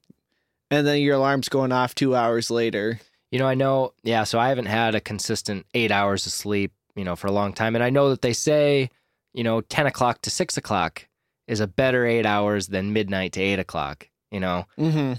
and 0.69 0.85
then 0.85 1.01
your 1.01 1.15
alarm's 1.15 1.49
going 1.49 1.71
off 1.71 1.95
two 1.95 2.15
hours 2.15 2.51
later. 2.51 2.99
You 3.31 3.39
know, 3.39 3.47
I 3.47 3.55
know, 3.55 3.93
yeah, 4.03 4.23
so 4.25 4.39
I 4.39 4.49
haven't 4.49 4.65
had 4.65 4.93
a 4.93 5.01
consistent 5.01 5.65
eight 5.73 5.91
hours 5.91 6.25
of 6.25 6.33
sleep, 6.33 6.73
you 6.95 7.03
know, 7.03 7.15
for 7.15 7.27
a 7.27 7.31
long 7.31 7.53
time. 7.53 7.75
And 7.75 7.83
I 7.83 7.89
know 7.89 8.09
that 8.09 8.21
they 8.21 8.33
say, 8.33 8.89
you 9.33 9.43
know, 9.43 9.61
10 9.61 9.87
o'clock 9.87 10.21
to 10.23 10.29
6 10.29 10.57
o'clock 10.57 11.07
is 11.47 11.59
a 11.61 11.67
better 11.67 12.05
eight 12.05 12.25
hours 12.25 12.67
than 12.67 12.93
midnight 12.93 13.33
to 13.33 13.41
8 13.41 13.59
o'clock, 13.59 14.09
you 14.31 14.39
know? 14.39 14.65
Mm-hmm. 14.77 15.13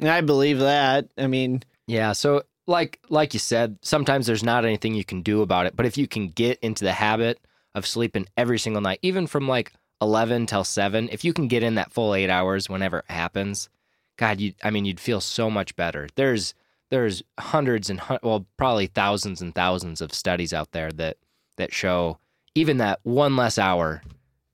And 0.00 0.08
I 0.08 0.20
believe 0.22 0.58
that. 0.58 1.08
I 1.16 1.26
mean, 1.26 1.62
Yeah, 1.86 2.12
so 2.12 2.42
like 2.66 3.00
like 3.08 3.34
you 3.34 3.40
said, 3.40 3.78
sometimes 3.82 4.26
there's 4.26 4.44
not 4.44 4.64
anything 4.64 4.94
you 4.94 5.04
can 5.04 5.22
do 5.22 5.42
about 5.42 5.66
it, 5.66 5.74
but 5.76 5.86
if 5.86 5.98
you 5.98 6.06
can 6.06 6.28
get 6.28 6.58
into 6.60 6.84
the 6.84 6.92
habit 6.92 7.40
of 7.74 7.86
sleeping 7.86 8.26
every 8.36 8.58
single 8.58 8.80
night, 8.80 9.00
even 9.02 9.26
from 9.26 9.48
like 9.48 9.72
11 10.00 10.46
till 10.46 10.64
7, 10.64 11.08
if 11.10 11.24
you 11.24 11.32
can 11.32 11.48
get 11.48 11.62
in 11.62 11.74
that 11.74 11.92
full 11.92 12.14
8 12.14 12.30
hours 12.30 12.68
whenever 12.68 13.00
it 13.00 13.10
happens, 13.10 13.68
god, 14.16 14.40
you 14.40 14.54
I 14.62 14.70
mean 14.70 14.84
you'd 14.84 15.00
feel 15.00 15.20
so 15.20 15.50
much 15.50 15.76
better. 15.76 16.08
There's 16.14 16.54
there's 16.90 17.22
hundreds 17.38 17.88
and 17.90 18.00
well, 18.22 18.46
probably 18.56 18.86
thousands 18.86 19.40
and 19.40 19.54
thousands 19.54 20.00
of 20.00 20.12
studies 20.12 20.52
out 20.52 20.72
there 20.72 20.90
that 20.92 21.16
that 21.56 21.72
show 21.72 22.18
even 22.54 22.78
that 22.78 23.00
one 23.02 23.36
less 23.36 23.58
hour 23.58 24.02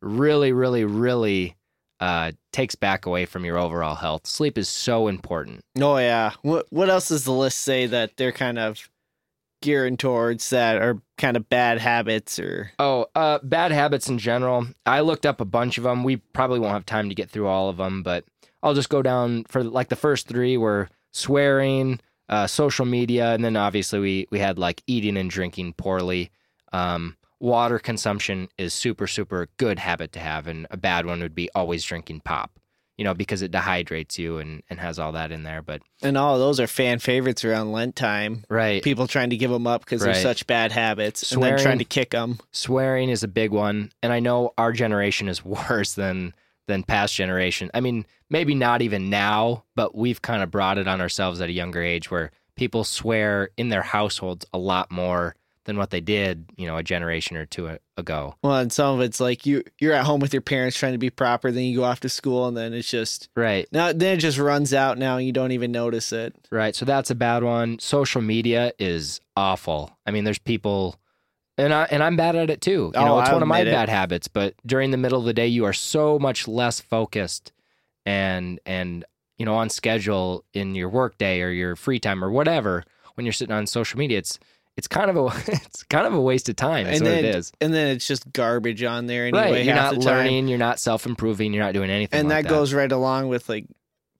really 0.03 0.53
really 0.53 0.85
really 0.85 1.57
uh, 1.99 2.31
takes 2.53 2.75
back 2.75 3.07
away 3.07 3.25
from 3.25 3.45
your 3.47 3.57
overall 3.57 3.95
health. 3.95 4.27
Sleep 4.27 4.59
is 4.59 4.69
so 4.69 5.09
important. 5.09 5.63
oh 5.81 5.97
yeah. 5.99 6.33
What 6.43 6.67
what 6.71 6.91
else 6.91 7.09
does 7.09 7.25
the 7.25 7.33
list 7.33 7.61
say 7.61 7.87
that 7.87 8.17
they're 8.17 8.33
kind 8.33 8.59
of 8.59 8.89
gearing 9.63 9.97
towards 9.97 10.51
that 10.51 10.77
are 10.77 11.01
kind 11.17 11.37
of 11.39 11.49
bad 11.49 11.79
habits 11.79 12.39
or 12.39 12.71
Oh, 12.79 13.07
uh, 13.15 13.39
bad 13.43 13.73
habits 13.73 14.09
in 14.11 14.19
general. 14.19 14.67
I 14.85 15.01
looked 15.01 15.25
up 15.25 15.41
a 15.41 15.47
bunch 15.47 15.79
of 15.79 15.85
them. 15.85 16.05
We 16.05 16.17
probably 16.17 16.61
won't 16.61 16.75
have 16.75 16.85
time 16.85 17.09
to 17.09 17.15
get 17.15 17.31
through 17.31 17.47
all 17.47 17.71
of 17.71 17.79
them, 17.79 18.03
but 18.03 18.25
I'll 18.63 18.75
just 18.75 18.91
go 18.91 19.01
down 19.01 19.45
for 19.49 19.65
like 19.65 19.89
the 19.89 19.97
first 19.97 20.29
three 20.29 20.59
were 20.59 20.91
swearing, 21.13 22.01
uh, 22.29 22.47
social 22.47 22.85
media, 22.87 23.33
and 23.33 23.45
then 23.45 23.57
obviously 23.57 23.99
we 24.01 24.27
we 24.31 24.39
had 24.39 24.59
like 24.59 24.83
eating 24.87 25.17
and 25.17 25.31
drinking 25.31 25.75
poorly. 25.75 26.31
Um, 26.73 27.17
water 27.39 27.79
consumption 27.79 28.49
is 28.59 28.73
super 28.75 29.07
super 29.07 29.49
good 29.59 29.79
habit 29.79 30.13
to 30.13 30.19
have, 30.21 30.47
and 30.47 30.67
a 30.71 30.77
bad 30.77 31.07
one 31.07 31.21
would 31.21 31.35
be 31.35 31.49
always 31.55 31.85
drinking 31.85 32.21
pop. 32.21 32.51
you 32.99 33.05
know, 33.05 33.13
because 33.13 33.43
it 33.43 33.53
dehydrates 33.53 34.17
you 34.17 34.39
and, 34.39 34.63
and 34.71 34.81
has 34.81 34.99
all 34.99 35.13
that 35.13 35.31
in 35.31 35.43
there. 35.43 35.61
But 35.61 35.83
And 36.03 36.17
all 36.17 36.33
of 36.33 36.41
those 36.41 36.59
are 36.59 36.67
fan 36.67 36.99
favorites 36.99 37.45
around 37.45 37.71
Lent 37.71 37.95
time. 37.95 38.45
right, 38.49 38.83
People 38.83 39.07
trying 39.07 39.29
to 39.29 39.37
give 39.37 39.51
them 39.51 39.67
up 39.67 39.85
because 39.85 40.01
Right. 40.01 40.15
they're 40.15 40.23
such 40.23 40.47
bad 40.47 40.73
habits, 40.73 41.31
and 41.31 41.43
then 41.43 41.59
trying 41.59 41.77
to 41.79 41.85
kick 41.85 42.13
them. 42.13 42.39
swearing 42.53 43.11
is 43.11 43.23
a 43.23 43.29
big 43.29 43.51
one, 43.51 43.93
and 44.03 44.15
I 44.15 44.21
know 44.21 44.55
our 44.57 44.73
generation 44.73 45.29
is 45.29 45.45
worse 45.69 45.93
than 45.93 46.33
than 46.67 46.83
past 46.83 47.15
generation. 47.15 47.71
I 47.75 47.81
mean, 47.81 48.07
maybe 48.31 48.55
not 48.55 48.83
even 48.83 49.11
now, 49.11 49.65
but 49.75 49.95
we've 49.95 50.23
kind 50.23 50.43
of 50.43 50.51
brought 50.51 50.79
it 50.79 50.89
on 50.89 51.01
ourselves 51.01 51.41
at 51.41 51.49
a 51.49 51.53
younger 51.53 51.83
age 51.83 52.11
where 52.11 52.31
people 52.57 52.85
swear 52.85 53.51
in 53.57 53.69
their 53.69 53.83
households 53.83 54.47
a 54.53 54.59
lot 54.59 54.91
more 54.91 55.37
than 55.65 55.77
what 55.77 55.91
they 55.91 56.01
did, 56.01 56.47
you 56.57 56.65
know, 56.67 56.77
a 56.77 56.83
generation 56.83 57.37
or 57.37 57.45
two 57.45 57.77
ago. 57.97 58.37
Well, 58.43 58.57
and 58.57 58.73
some 58.73 58.95
of 58.95 59.01
it's 59.01 59.19
like 59.19 59.45
you 59.47 59.65
you're 59.81 59.95
at 59.95 60.07
home 60.07 60.21
with 60.21 60.33
your 60.33 60.41
parents 60.41 60.79
trying 60.79 60.93
to 60.93 60.99
be 60.99 61.11
proper, 61.11 61.51
then 61.51 61.65
you 61.65 61.77
go 61.79 61.85
off 61.85 62.01
to 62.01 62.09
school, 62.09 62.47
and 62.47 62.57
then 62.57 62.73
it's 62.73 62.89
just 62.89 63.29
Right. 63.35 63.67
now 63.73 63.93
then 63.93 64.17
it 64.17 64.21
just 64.21 64.39
runs 64.39 64.73
out 64.73 64.97
now, 64.97 65.17
and 65.17 65.27
you 65.27 65.33
don't 65.33 65.51
even 65.51 65.73
notice 65.73 66.13
it. 66.13 66.35
Right. 66.53 66.75
So 66.77 66.85
that's 66.85 67.11
a 67.11 67.17
bad 67.17 67.43
one. 67.43 67.81
Social 67.81 68.23
media 68.23 68.73
is 68.79 69.21
awful. 69.37 69.91
I 70.07 70.13
mean, 70.13 70.23
there's 70.23 70.39
people 70.39 71.01
and 71.59 71.73
I 71.73 71.85
and 71.91 72.03
I'm 72.03 72.17
bad 72.17 72.37
at 72.37 72.51
it 72.51 72.61
too. 72.61 72.71
You 72.71 72.93
Oh, 72.97 73.05
know, 73.05 73.21
it's 73.21 73.31
I 73.31 73.33
one 73.35 73.43
of 73.43 73.49
my 73.49 73.61
it. 73.61 73.67
bad 73.67 73.89
habits, 73.89 74.29
but 74.29 74.55
during 74.65 74.91
the 74.91 74.97
middle 74.97 75.19
of 75.19 75.25
the 75.25 75.35
day 75.35 75.47
you 75.47 75.65
are 75.65 75.73
so 75.73 76.19
much 76.19 76.47
less 76.49 76.81
focused 76.81 77.53
and 78.05 78.61
and 78.67 79.05
you 79.39 79.45
know, 79.45 79.55
on 79.55 79.69
schedule 79.69 80.45
in 80.55 80.75
your 80.75 80.89
work 80.89 81.19
day 81.19 81.43
or 81.43 81.51
your 81.51 81.77
free 81.77 81.99
time 82.01 82.25
or 82.25 82.31
whatever 82.31 82.83
when 83.15 83.27
you're 83.27 83.33
sitting 83.35 83.55
on 83.55 83.67
social 83.67 83.99
media. 83.99 84.19
It's 84.19 84.39
it's 84.79 84.89
kind 84.89 85.11
of 85.11 85.17
a 85.17 85.27
it's 85.53 85.83
kind 85.85 86.07
of 86.07 86.15
a 86.15 86.21
waste 86.21 86.49
of 86.49 86.57
time. 86.57 86.87
Is 86.87 86.99
and 86.99 87.07
then 87.07 87.25
it 87.25 87.35
is. 87.37 87.53
and 87.61 87.73
then 87.75 87.89
it's 87.89 88.07
just 88.07 88.31
garbage 88.33 88.83
on 88.83 89.07
there 89.07 89.27
anyway. 89.27 89.53
right. 89.53 89.65
You're 89.65 89.75
not 89.75 89.97
learning, 89.99 90.49
you're 90.49 90.59
not 90.59 90.79
self 90.81 91.05
improving, 91.07 91.53
you're 91.53 91.65
not 91.65 91.75
doing 91.75 91.91
anything. 91.91 92.19
and 92.21 92.29
like 92.29 92.45
that, 92.45 92.49
goes 92.51 92.73
right 92.73 92.91
along 92.91 93.29
with 93.29 93.49
like 93.49 93.67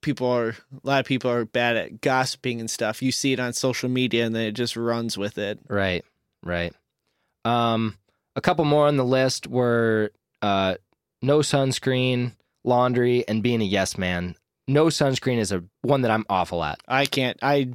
people 0.03 0.29
are 0.29 0.49
a 0.51 0.55
lot 0.83 1.01
of 1.01 1.07
people 1.07 1.31
are 1.31 1.45
bad 1.45 1.77
at 1.77 2.01
gossiping 2.01 2.61
and 2.61 2.71
stuff. 2.71 3.03
You 3.03 3.11
see 3.13 3.33
it 3.33 3.41
on 3.41 3.53
social 3.55 3.89
media, 3.89 4.25
and 4.27 4.35
then 4.35 4.43
it 4.47 4.53
just 4.53 4.77
runs 4.77 5.17
with 5.19 5.39
it. 5.39 5.59
Right, 5.69 6.05
right. 6.43 6.73
Um, 7.47 7.97
a 8.35 8.41
couple 8.41 8.65
more 8.65 8.87
on 8.87 8.97
the 8.97 9.05
list 9.05 9.47
were 9.47 10.11
uh, 10.43 10.77
no 11.23 11.39
sunscreen, 11.39 12.33
laundry, 12.65 13.27
and 13.29 13.43
being 13.43 13.61
a 13.63 13.65
yes 13.65 13.97
man. 13.97 14.35
No 14.69 14.87
sunscreen 14.87 15.39
is 15.39 15.53
a 15.53 15.63
one 15.83 16.03
that 16.03 16.11
I'm 16.11 16.27
awful 16.29 16.63
at. 16.65 16.81
I 16.89 17.07
can't. 17.07 17.39
I 17.43 17.71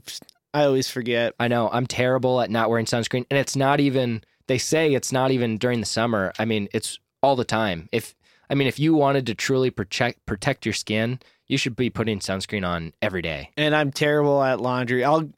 I 0.54 0.66
always 0.66 0.90
forget. 0.90 1.34
I 1.40 1.48
know 1.48 1.70
I'm 1.72 1.88
terrible 1.88 2.42
at 2.42 2.52
not 2.52 2.70
wearing 2.70 2.86
sunscreen, 2.86 3.26
and 3.32 3.40
it's 3.40 3.56
not 3.56 3.80
even. 3.80 4.24
They 4.48 4.58
say 4.58 4.94
it's 4.94 5.14
not 5.14 5.32
even 5.32 5.58
during 5.58 5.80
the 5.80 5.86
summer. 5.86 6.34
I 6.38 6.44
mean, 6.44 6.68
it's 6.74 7.00
all 7.24 7.38
the 7.38 7.46
time. 7.46 7.88
If 7.94 8.14
I 8.50 8.56
mean, 8.56 8.68
if 8.68 8.78
you 8.78 8.94
wanted 8.94 9.26
to 9.28 9.36
truly 9.36 9.70
protect 9.70 10.26
protect 10.26 10.66
your 10.66 10.74
skin, 10.74 11.20
you 11.48 11.58
should 11.58 11.78
be 11.78 11.90
putting 11.90 12.20
sunscreen 12.20 12.68
on 12.68 12.92
every 13.02 13.22
day. 13.22 13.52
and 13.56 13.74
I'm 13.74 13.92
terrible 13.92 14.44
at 14.44 14.60
laundry. 14.60 15.06
I'll 15.06 15.30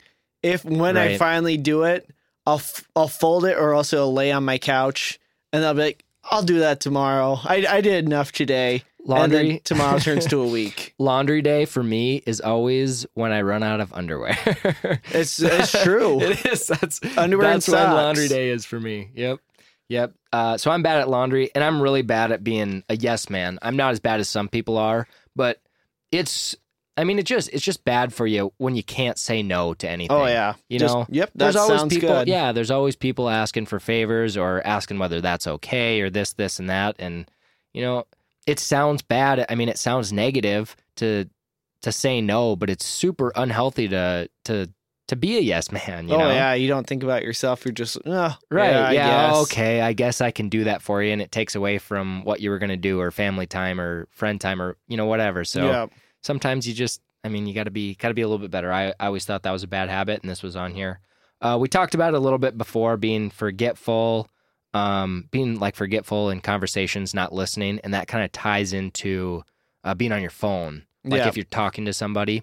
if 0.42 0.64
when 0.64 0.96
I 0.96 1.16
finally 1.16 1.56
do 1.56 1.84
it, 1.84 2.10
I'll 2.46 2.62
I'll 2.94 3.08
fold 3.08 3.44
it 3.44 3.56
or 3.56 3.74
else 3.74 3.92
it'll 3.92 4.12
lay 4.12 4.32
on 4.32 4.44
my 4.44 4.58
couch, 4.58 5.18
and 5.52 5.64
I'll 5.64 5.74
be 5.74 5.80
like, 5.80 6.04
I'll 6.24 6.42
do 6.42 6.60
that 6.60 6.80
tomorrow. 6.80 7.38
I 7.42 7.66
I 7.68 7.80
did 7.80 8.04
enough 8.04 8.32
today. 8.32 8.82
Laundry 9.06 9.60
tomorrow 9.64 9.98
turns 9.98 10.26
to 10.26 10.40
a 10.40 10.46
week. 10.46 10.94
laundry 10.98 11.42
day 11.42 11.66
for 11.66 11.82
me 11.82 12.22
is 12.26 12.40
always 12.40 13.06
when 13.14 13.32
I 13.32 13.42
run 13.42 13.62
out 13.62 13.80
of 13.80 13.92
underwear. 13.92 14.36
It's 15.10 15.40
it's 15.40 15.82
true. 15.82 16.20
it 16.20 16.44
is. 16.46 16.66
That's 16.66 17.00
Underwear 17.16 17.46
and 17.46 17.56
that's 17.56 17.68
when 17.68 17.92
laundry 17.92 18.28
day 18.28 18.50
is 18.50 18.64
for 18.64 18.80
me. 18.80 19.10
Yep. 19.14 19.40
Yep. 19.88 20.14
Uh, 20.32 20.56
so 20.56 20.70
I'm 20.70 20.82
bad 20.82 21.00
at 21.00 21.08
laundry, 21.10 21.50
and 21.54 21.62
I'm 21.62 21.80
really 21.80 22.02
bad 22.02 22.32
at 22.32 22.42
being 22.42 22.82
a 22.88 22.96
yes 22.96 23.28
man. 23.28 23.58
I'm 23.60 23.76
not 23.76 23.92
as 23.92 24.00
bad 24.00 24.20
as 24.20 24.28
some 24.28 24.48
people 24.48 24.78
are, 24.78 25.06
but 25.36 25.60
it's. 26.10 26.56
I 26.96 27.04
mean, 27.04 27.18
it 27.18 27.26
just 27.26 27.50
it's 27.52 27.64
just 27.64 27.84
bad 27.84 28.12
for 28.12 28.26
you 28.26 28.52
when 28.58 28.76
you 28.76 28.82
can't 28.84 29.18
say 29.18 29.42
no 29.42 29.74
to 29.74 29.88
anything. 29.88 30.16
Oh 30.16 30.26
yeah, 30.26 30.54
You 30.68 30.78
Just- 30.78 30.94
know, 30.94 31.06
Yep, 31.10 31.30
that 31.34 31.38
there's 31.38 31.56
always 31.56 31.80
sounds 31.80 31.94
people. 31.94 32.08
good. 32.10 32.28
Yeah, 32.28 32.52
there's 32.52 32.70
always 32.70 32.94
people 32.96 33.28
asking 33.28 33.66
for 33.66 33.80
favors 33.80 34.36
or 34.36 34.62
asking 34.64 34.98
whether 34.98 35.20
that's 35.20 35.46
okay 35.46 36.00
or 36.00 36.10
this, 36.10 36.32
this, 36.34 36.58
and 36.60 36.70
that, 36.70 36.96
and 36.98 37.28
you 37.72 37.82
know, 37.82 38.06
it 38.46 38.60
sounds 38.60 39.02
bad. 39.02 39.44
I 39.48 39.54
mean, 39.56 39.68
it 39.68 39.78
sounds 39.78 40.12
negative 40.12 40.76
to 40.96 41.28
to 41.82 41.92
say 41.92 42.20
no, 42.20 42.56
but 42.56 42.70
it's 42.70 42.84
super 42.86 43.32
unhealthy 43.34 43.88
to 43.88 44.28
to 44.44 44.68
to 45.08 45.16
be 45.16 45.36
a 45.36 45.40
yes 45.40 45.70
man. 45.72 46.08
You 46.08 46.14
oh 46.14 46.18
know? 46.18 46.30
yeah, 46.30 46.54
you 46.54 46.68
don't 46.68 46.86
think 46.86 47.02
about 47.02 47.22
yourself. 47.24 47.64
You're 47.64 47.72
just 47.72 47.98
oh, 48.06 48.34
Right. 48.50 48.70
Yeah, 48.70 48.90
Yeah. 48.92 49.32
I 49.32 49.36
okay. 49.40 49.80
I 49.82 49.92
guess 49.92 50.20
I 50.20 50.30
can 50.30 50.48
do 50.48 50.64
that 50.64 50.80
for 50.80 51.02
you. 51.02 51.12
And 51.12 51.20
it 51.20 51.30
takes 51.30 51.54
away 51.54 51.76
from 51.78 52.24
what 52.24 52.40
you 52.40 52.48
were 52.50 52.58
going 52.58 52.70
to 52.70 52.76
do 52.78 53.00
or 53.00 53.10
family 53.10 53.46
time 53.46 53.78
or 53.80 54.06
friend 54.12 54.40
time 54.40 54.62
or, 54.62 54.76
you 54.88 54.96
know, 54.96 55.04
whatever. 55.04 55.44
So 55.44 55.66
yeah. 55.66 55.86
Sometimes 56.24 56.66
you 56.66 56.74
just, 56.74 57.00
I 57.22 57.28
mean, 57.28 57.46
you 57.46 57.54
got 57.54 57.64
to 57.64 57.70
be, 57.70 57.94
got 57.94 58.08
to 58.08 58.14
be 58.14 58.22
a 58.22 58.26
little 58.28 58.38
bit 58.40 58.50
better. 58.50 58.72
I, 58.72 58.88
I 58.98 59.06
always 59.06 59.24
thought 59.24 59.42
that 59.44 59.50
was 59.52 59.62
a 59.62 59.68
bad 59.68 59.88
habit 59.88 60.22
and 60.22 60.30
this 60.30 60.42
was 60.42 60.56
on 60.56 60.72
here. 60.74 61.00
Uh, 61.40 61.58
we 61.60 61.68
talked 61.68 61.94
about 61.94 62.14
it 62.14 62.16
a 62.16 62.20
little 62.20 62.38
bit 62.38 62.56
before 62.56 62.96
being 62.96 63.30
forgetful, 63.30 64.28
um, 64.72 65.28
being 65.30 65.58
like 65.58 65.76
forgetful 65.76 66.30
in 66.30 66.40
conversations, 66.40 67.14
not 67.14 67.32
listening. 67.32 67.80
And 67.84 67.94
that 67.94 68.08
kind 68.08 68.24
of 68.24 68.32
ties 68.32 68.72
into 68.72 69.42
uh, 69.84 69.94
being 69.94 70.12
on 70.12 70.20
your 70.22 70.30
phone. 70.30 70.84
Like 71.04 71.18
Yeah. 71.20 71.28
if 71.28 71.36
you're 71.36 71.44
talking 71.44 71.84
to 71.84 71.92
somebody, 71.92 72.42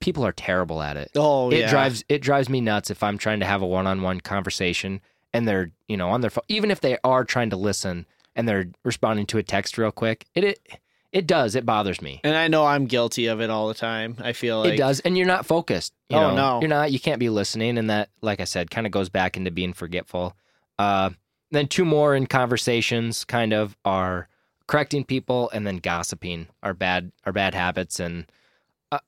people 0.00 0.24
are 0.24 0.32
terrible 0.32 0.80
at 0.80 0.96
it 0.96 1.10
Oh 1.14 1.50
it 1.50 1.58
yeah. 1.58 1.70
drives 1.70 2.02
it 2.08 2.22
drives 2.22 2.48
me 2.48 2.62
nuts 2.62 2.90
if 2.90 3.02
I'm 3.02 3.18
trying 3.18 3.40
to 3.40 3.46
have 3.46 3.60
a 3.60 3.66
one-on-one 3.66 4.22
conversation 4.22 5.02
and 5.34 5.46
they're 5.46 5.70
you 5.86 5.98
know 5.98 6.08
on 6.08 6.22
their 6.22 6.30
phone 6.30 6.44
even 6.48 6.70
if 6.70 6.80
they 6.80 6.96
are 7.04 7.24
trying 7.26 7.50
to 7.50 7.56
listen 7.58 8.06
and 8.34 8.48
they're 8.48 8.70
responding 8.86 9.26
to 9.26 9.36
a 9.38 9.42
text 9.42 9.76
real 9.76 9.92
quick 9.92 10.24
it 10.34 10.44
it, 10.44 10.60
it 11.16 11.26
does. 11.26 11.54
It 11.54 11.64
bothers 11.64 12.02
me. 12.02 12.20
And 12.24 12.36
I 12.36 12.48
know 12.48 12.66
I'm 12.66 12.84
guilty 12.86 13.26
of 13.26 13.40
it 13.40 13.48
all 13.48 13.68
the 13.68 13.74
time. 13.74 14.16
I 14.20 14.32
feel 14.34 14.60
like. 14.60 14.74
it 14.74 14.76
does. 14.76 15.00
And 15.00 15.16
you're 15.16 15.26
not 15.26 15.46
focused 15.46 15.94
you 16.10 16.16
Oh, 16.16 16.30
know? 16.30 16.36
no. 16.36 16.60
you're 16.60 16.68
not 16.68 16.92
you 16.92 17.00
can't 17.00 17.18
be 17.18 17.30
listening 17.30 17.78
and 17.78 17.88
that 17.90 18.10
like 18.20 18.38
I 18.40 18.44
said 18.44 18.70
kind 18.70 18.86
of 18.86 18.92
goes 18.92 19.08
back 19.08 19.36
into 19.36 19.50
being 19.50 19.72
forgetful. 19.72 20.36
Uh 20.78 21.10
then 21.52 21.68
two 21.68 21.84
more 21.84 22.14
in 22.14 22.26
conversations 22.26 23.24
kind 23.24 23.52
of 23.54 23.76
are 23.84 24.28
correcting 24.66 25.04
people 25.04 25.48
and 25.54 25.66
then 25.66 25.76
gossiping 25.78 26.48
are 26.62 26.74
bad 26.74 27.12
are 27.24 27.32
bad 27.32 27.54
habits. 27.54 27.98
And 27.98 28.26
uh, 28.92 28.98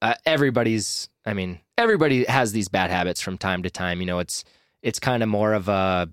uh, 0.00 0.14
everybody's 0.26 1.08
i 1.24 1.32
mean 1.32 1.60
everybody 1.78 2.24
has 2.24 2.50
these 2.52 2.68
bad 2.68 2.90
habits 2.90 3.20
from 3.20 3.38
time 3.38 3.62
to 3.62 3.70
time 3.70 4.00
you 4.00 4.06
know? 4.06 4.18
It's 4.18 4.42
it's 4.82 4.98
kind 4.98 5.22
of 5.22 5.28
more 5.28 5.52
of 5.54 5.68
a 5.68 6.08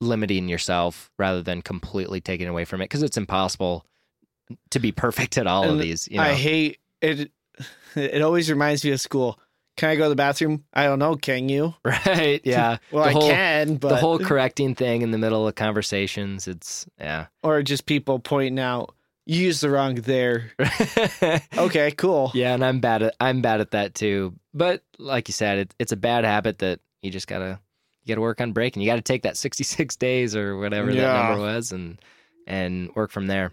limiting 0.00 0.48
yourself 0.48 1.10
rather 1.18 1.42
than 1.42 1.60
completely 1.62 2.20
taking 2.20 2.48
away 2.48 2.64
from 2.64 2.80
it 2.80 2.84
because 2.84 3.02
it's 3.02 3.16
impossible 3.18 3.84
to 4.70 4.78
be 4.78 4.92
perfect 4.92 5.38
at 5.38 5.46
all 5.46 5.68
of 5.68 5.78
these 5.78 6.08
you 6.10 6.16
know 6.18 6.22
I 6.22 6.34
hate 6.34 6.78
it. 7.02 7.30
It 7.94 8.20
always 8.22 8.50
reminds 8.50 8.84
me 8.84 8.90
of 8.92 9.00
school. 9.00 9.38
Can 9.78 9.90
I 9.90 9.96
go 9.96 10.04
to 10.04 10.08
the 10.10 10.16
bathroom? 10.16 10.64
I 10.72 10.84
don't 10.84 10.98
know. 10.98 11.16
Can 11.16 11.48
you? 11.48 11.74
right 11.84 12.40
yeah 12.44 12.78
Well, 12.90 13.04
The 13.04 13.10
I 13.10 13.12
whole- 13.12 13.30
can, 13.30 13.76
but 13.76 13.88
the 13.90 13.96
whole 13.96 14.18
correcting 14.18 14.74
thing 14.74 15.02
in 15.02 15.10
the 15.10 15.18
middle 15.18 15.46
of 15.48 15.54
conversations 15.54 16.46
it's 16.48 16.86
yeah 16.98 17.26
or 17.42 17.62
just 17.62 17.86
people 17.86 18.18
pointing 18.18 18.58
out 18.58 18.94
you 19.28 19.42
used 19.46 19.60
the 19.62 19.70
wrong 19.70 19.96
there. 19.96 20.52
Okay, 21.56 21.90
cool. 21.92 22.30
yeah 22.34 22.54
and 22.54 22.64
i'm 22.64 22.80
bad 22.80 23.02
at 23.02 23.14
i'm 23.20 23.40
bad 23.42 23.60
at 23.60 23.72
that 23.72 23.94
too 23.94 24.34
but 24.54 24.82
like 24.98 25.28
you 25.28 25.32
said 25.32 25.58
it, 25.58 25.74
it's 25.78 25.92
a 25.92 25.96
bad 25.96 26.24
habit 26.24 26.58
that 26.60 26.80
you 27.02 27.10
just 27.10 27.26
gotta 27.26 27.58
you 28.04 28.08
gotta 28.14 28.20
work 28.20 28.40
on 28.40 28.52
breaking 28.52 28.82
you 28.82 28.88
gotta 28.90 29.02
take 29.02 29.22
that 29.22 29.36
66 29.36 29.96
days 29.96 30.36
or 30.36 30.56
whatever 30.56 30.92
that 30.92 31.28
number 31.28 31.40
was 31.42 31.72
and 31.72 31.98
and 32.46 32.90
work 32.94 33.10
from 33.10 33.26
there 33.26 33.50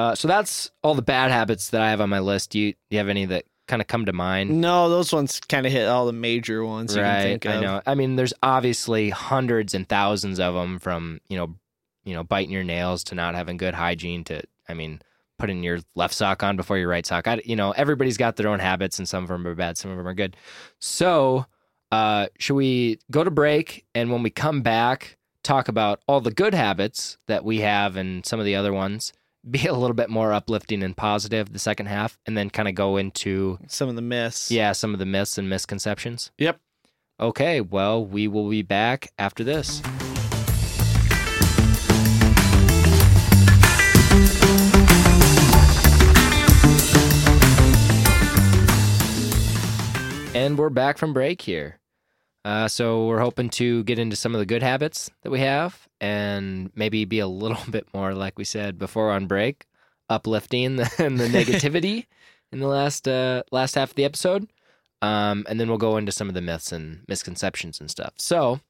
uh, 0.00 0.14
so 0.14 0.26
that's 0.26 0.70
all 0.82 0.94
the 0.94 1.02
bad 1.02 1.30
habits 1.30 1.70
that 1.70 1.82
i 1.82 1.90
have 1.90 2.00
on 2.00 2.08
my 2.08 2.20
list. 2.20 2.50
Do 2.50 2.58
you, 2.58 2.72
do 2.72 2.78
you 2.90 2.98
have 2.98 3.08
any 3.08 3.26
that 3.26 3.44
kind 3.68 3.82
of 3.82 3.88
come 3.88 4.06
to 4.06 4.12
mind? 4.12 4.60
No, 4.60 4.88
those 4.88 5.12
ones 5.12 5.38
kind 5.40 5.66
of 5.66 5.72
hit 5.72 5.86
all 5.86 6.06
the 6.06 6.12
major 6.12 6.64
ones 6.64 6.94
you 6.94 7.02
can 7.02 7.08
right 7.08 7.22
think 7.22 7.44
of. 7.44 7.52
i 7.52 7.60
know. 7.60 7.82
I 7.86 7.94
mean 7.94 8.16
there's 8.16 8.32
obviously 8.42 9.10
hundreds 9.10 9.74
and 9.74 9.88
thousands 9.88 10.40
of 10.40 10.54
them 10.54 10.78
from 10.78 11.20
you 11.28 11.36
know 11.36 11.54
you 12.04 12.14
know 12.14 12.24
biting 12.24 12.50
your 12.50 12.64
nails 12.64 13.04
to 13.04 13.14
not 13.14 13.34
having 13.34 13.58
good 13.58 13.74
hygiene 13.74 14.24
to 14.24 14.42
i 14.68 14.74
mean 14.74 15.02
putting 15.38 15.62
your 15.62 15.80
left 15.94 16.14
sock 16.14 16.42
on 16.42 16.56
before 16.56 16.76
your 16.78 16.88
right 16.88 17.06
sock. 17.06 17.26
I, 17.28 17.40
you 17.44 17.56
know 17.56 17.72
everybody's 17.72 18.16
got 18.16 18.36
their 18.36 18.48
own 18.48 18.58
habits 18.58 18.98
and 18.98 19.08
some 19.08 19.22
of 19.22 19.28
them 19.28 19.46
are 19.46 19.54
bad 19.54 19.78
some 19.78 19.90
of 19.90 19.96
them 19.98 20.08
are 20.08 20.14
good. 20.14 20.36
So 20.78 21.46
uh 21.92 22.26
should 22.38 22.54
we 22.54 22.98
go 23.10 23.22
to 23.22 23.30
break 23.30 23.84
and 23.94 24.10
when 24.10 24.22
we 24.22 24.30
come 24.30 24.62
back 24.62 25.16
talk 25.42 25.68
about 25.68 26.00
all 26.06 26.20
the 26.20 26.30
good 26.30 26.54
habits 26.54 27.18
that 27.26 27.44
we 27.44 27.60
have 27.60 27.96
and 27.96 28.26
some 28.26 28.38
of 28.38 28.46
the 28.46 28.56
other 28.56 28.72
ones 28.72 29.12
be 29.48 29.66
a 29.66 29.72
little 29.72 29.94
bit 29.94 30.10
more 30.10 30.32
uplifting 30.32 30.82
and 30.82 30.96
positive 30.96 31.52
the 31.52 31.58
second 31.58 31.86
half 31.86 32.18
and 32.26 32.36
then 32.36 32.50
kind 32.50 32.68
of 32.68 32.74
go 32.74 32.96
into 32.96 33.58
Some 33.68 33.88
of 33.88 33.96
the 33.96 34.02
myths. 34.02 34.50
yeah, 34.50 34.72
some 34.72 34.92
of 34.92 34.98
the 34.98 35.06
myths 35.06 35.38
and 35.38 35.48
misconceptions. 35.48 36.30
Yep. 36.38 36.60
Okay, 37.18 37.60
well, 37.60 38.04
we 38.04 38.28
will 38.28 38.48
be 38.48 38.62
back 38.62 39.12
after 39.18 39.44
this. 39.44 39.82
And 50.32 50.56
we're 50.56 50.70
back 50.70 50.96
from 50.96 51.12
break 51.12 51.42
here. 51.42 51.79
Uh, 52.44 52.68
so 52.68 53.06
we're 53.06 53.20
hoping 53.20 53.50
to 53.50 53.84
get 53.84 53.98
into 53.98 54.16
some 54.16 54.34
of 54.34 54.38
the 54.38 54.46
good 54.46 54.62
habits 54.62 55.10
that 55.22 55.30
we 55.30 55.40
have 55.40 55.88
and 56.00 56.70
maybe 56.74 57.04
be 57.04 57.18
a 57.18 57.26
little 57.26 57.62
bit 57.70 57.86
more, 57.92 58.14
like 58.14 58.38
we 58.38 58.44
said 58.44 58.78
before 58.78 59.10
on 59.10 59.26
break, 59.26 59.66
uplifting 60.08 60.76
than 60.98 61.16
the 61.16 61.28
negativity 61.28 62.06
in 62.52 62.60
the 62.60 62.66
last 62.66 63.06
uh, 63.06 63.42
last 63.52 63.74
half 63.74 63.90
of 63.90 63.96
the 63.96 64.04
episode. 64.04 64.50
Um, 65.02 65.46
and 65.48 65.58
then 65.58 65.68
we'll 65.68 65.78
go 65.78 65.96
into 65.96 66.12
some 66.12 66.28
of 66.28 66.34
the 66.34 66.42
myths 66.42 66.72
and 66.72 67.04
misconceptions 67.08 67.80
and 67.80 67.90
stuff. 67.90 68.14
So, 68.16 68.60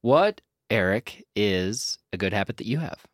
what 0.00 0.40
Eric 0.70 1.24
is 1.36 1.98
a 2.12 2.16
good 2.16 2.32
habit 2.32 2.56
that 2.56 2.66
you 2.66 2.78
have? 2.78 3.04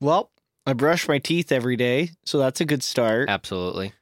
Well, 0.00 0.30
I 0.66 0.72
brush 0.72 1.08
my 1.08 1.18
teeth 1.18 1.52
every 1.52 1.76
day, 1.76 2.10
so 2.24 2.38
that's 2.38 2.60
a 2.60 2.64
good 2.64 2.82
start. 2.82 3.28
Absolutely. 3.28 3.92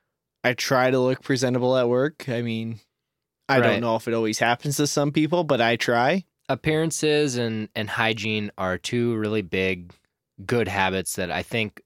I 0.45 0.55
try 0.55 0.91
to 0.91 0.99
look 1.01 1.23
presentable 1.23 1.77
at 1.77 1.89
work. 1.89 2.29
I 2.29 2.43
mean, 2.43 2.79
I 3.49 3.61
Right. 3.61 3.71
don't 3.71 3.81
know 3.81 3.97
if 3.97 4.07
it 4.07 4.15
always 4.15 4.39
happens 4.39 4.77
to 4.77 4.87
some 4.87 5.11
people, 5.13 5.45
but 5.45 5.61
I 5.61 5.77
try. 5.77 6.25
appearances 6.49 7.37
and 7.37 7.69
and 7.75 7.91
hygiene 7.91 8.51
are 8.57 8.79
two 8.79 9.17
really 9.17 9.43
big 9.43 9.93
good 10.47 10.69
habits 10.69 11.17
that 11.17 11.31
I 11.31 11.43
think 11.43 11.83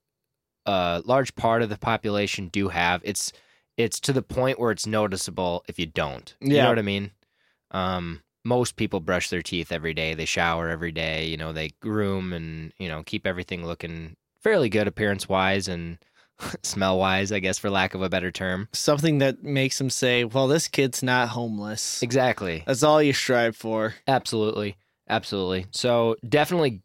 a 0.66 1.02
large 1.04 1.34
part 1.34 1.62
of 1.62 1.68
the 1.68 1.78
population 1.78 2.48
do 2.48 2.68
have. 2.68 3.00
It's 3.04 3.32
it's 3.76 3.98
to 4.00 4.12
the 4.12 4.22
point 4.22 4.60
where 4.60 4.70
it's 4.70 4.86
noticeable 4.86 5.64
if 5.68 5.78
you 5.78 5.86
don't. 5.86 6.34
You 6.40 6.48
Yeah. 6.48 6.62
know 6.64 6.68
what 6.70 6.78
I 6.78 6.82
mean? 6.82 7.10
Um 7.70 8.22
most 8.44 8.74
people 8.76 8.98
brush 9.00 9.30
their 9.30 9.42
teeth 9.42 9.70
every 9.70 9.94
day. 9.94 10.14
They 10.14 10.24
shower 10.24 10.68
every 10.68 10.90
day, 10.92 11.26
you 11.26 11.36
know, 11.36 11.52
they 11.52 11.70
groom 11.80 12.32
and, 12.32 12.72
you 12.78 12.88
know, 12.88 13.04
keep 13.04 13.24
everything 13.26 13.64
looking 13.64 14.16
fairly 14.40 14.68
good 14.68 14.88
appearance 14.88 15.28
wise 15.28 15.68
and 15.68 15.98
smell 16.62 16.98
wise, 16.98 17.32
I 17.32 17.38
guess 17.38 17.58
for 17.58 17.70
lack 17.70 17.94
of 17.94 18.02
a 18.02 18.08
better 18.08 18.30
term. 18.30 18.68
Something 18.72 19.18
that 19.18 19.42
makes 19.42 19.78
them 19.78 19.90
say, 19.90 20.24
well, 20.24 20.48
this 20.48 20.68
kid's 20.68 21.02
not 21.02 21.28
homeless. 21.28 22.02
Exactly. 22.02 22.62
That's 22.66 22.82
all 22.82 23.02
you 23.02 23.12
strive 23.12 23.56
for. 23.56 23.94
Absolutely. 24.06 24.76
Absolutely. 25.08 25.66
So 25.72 26.16
definitely 26.28 26.80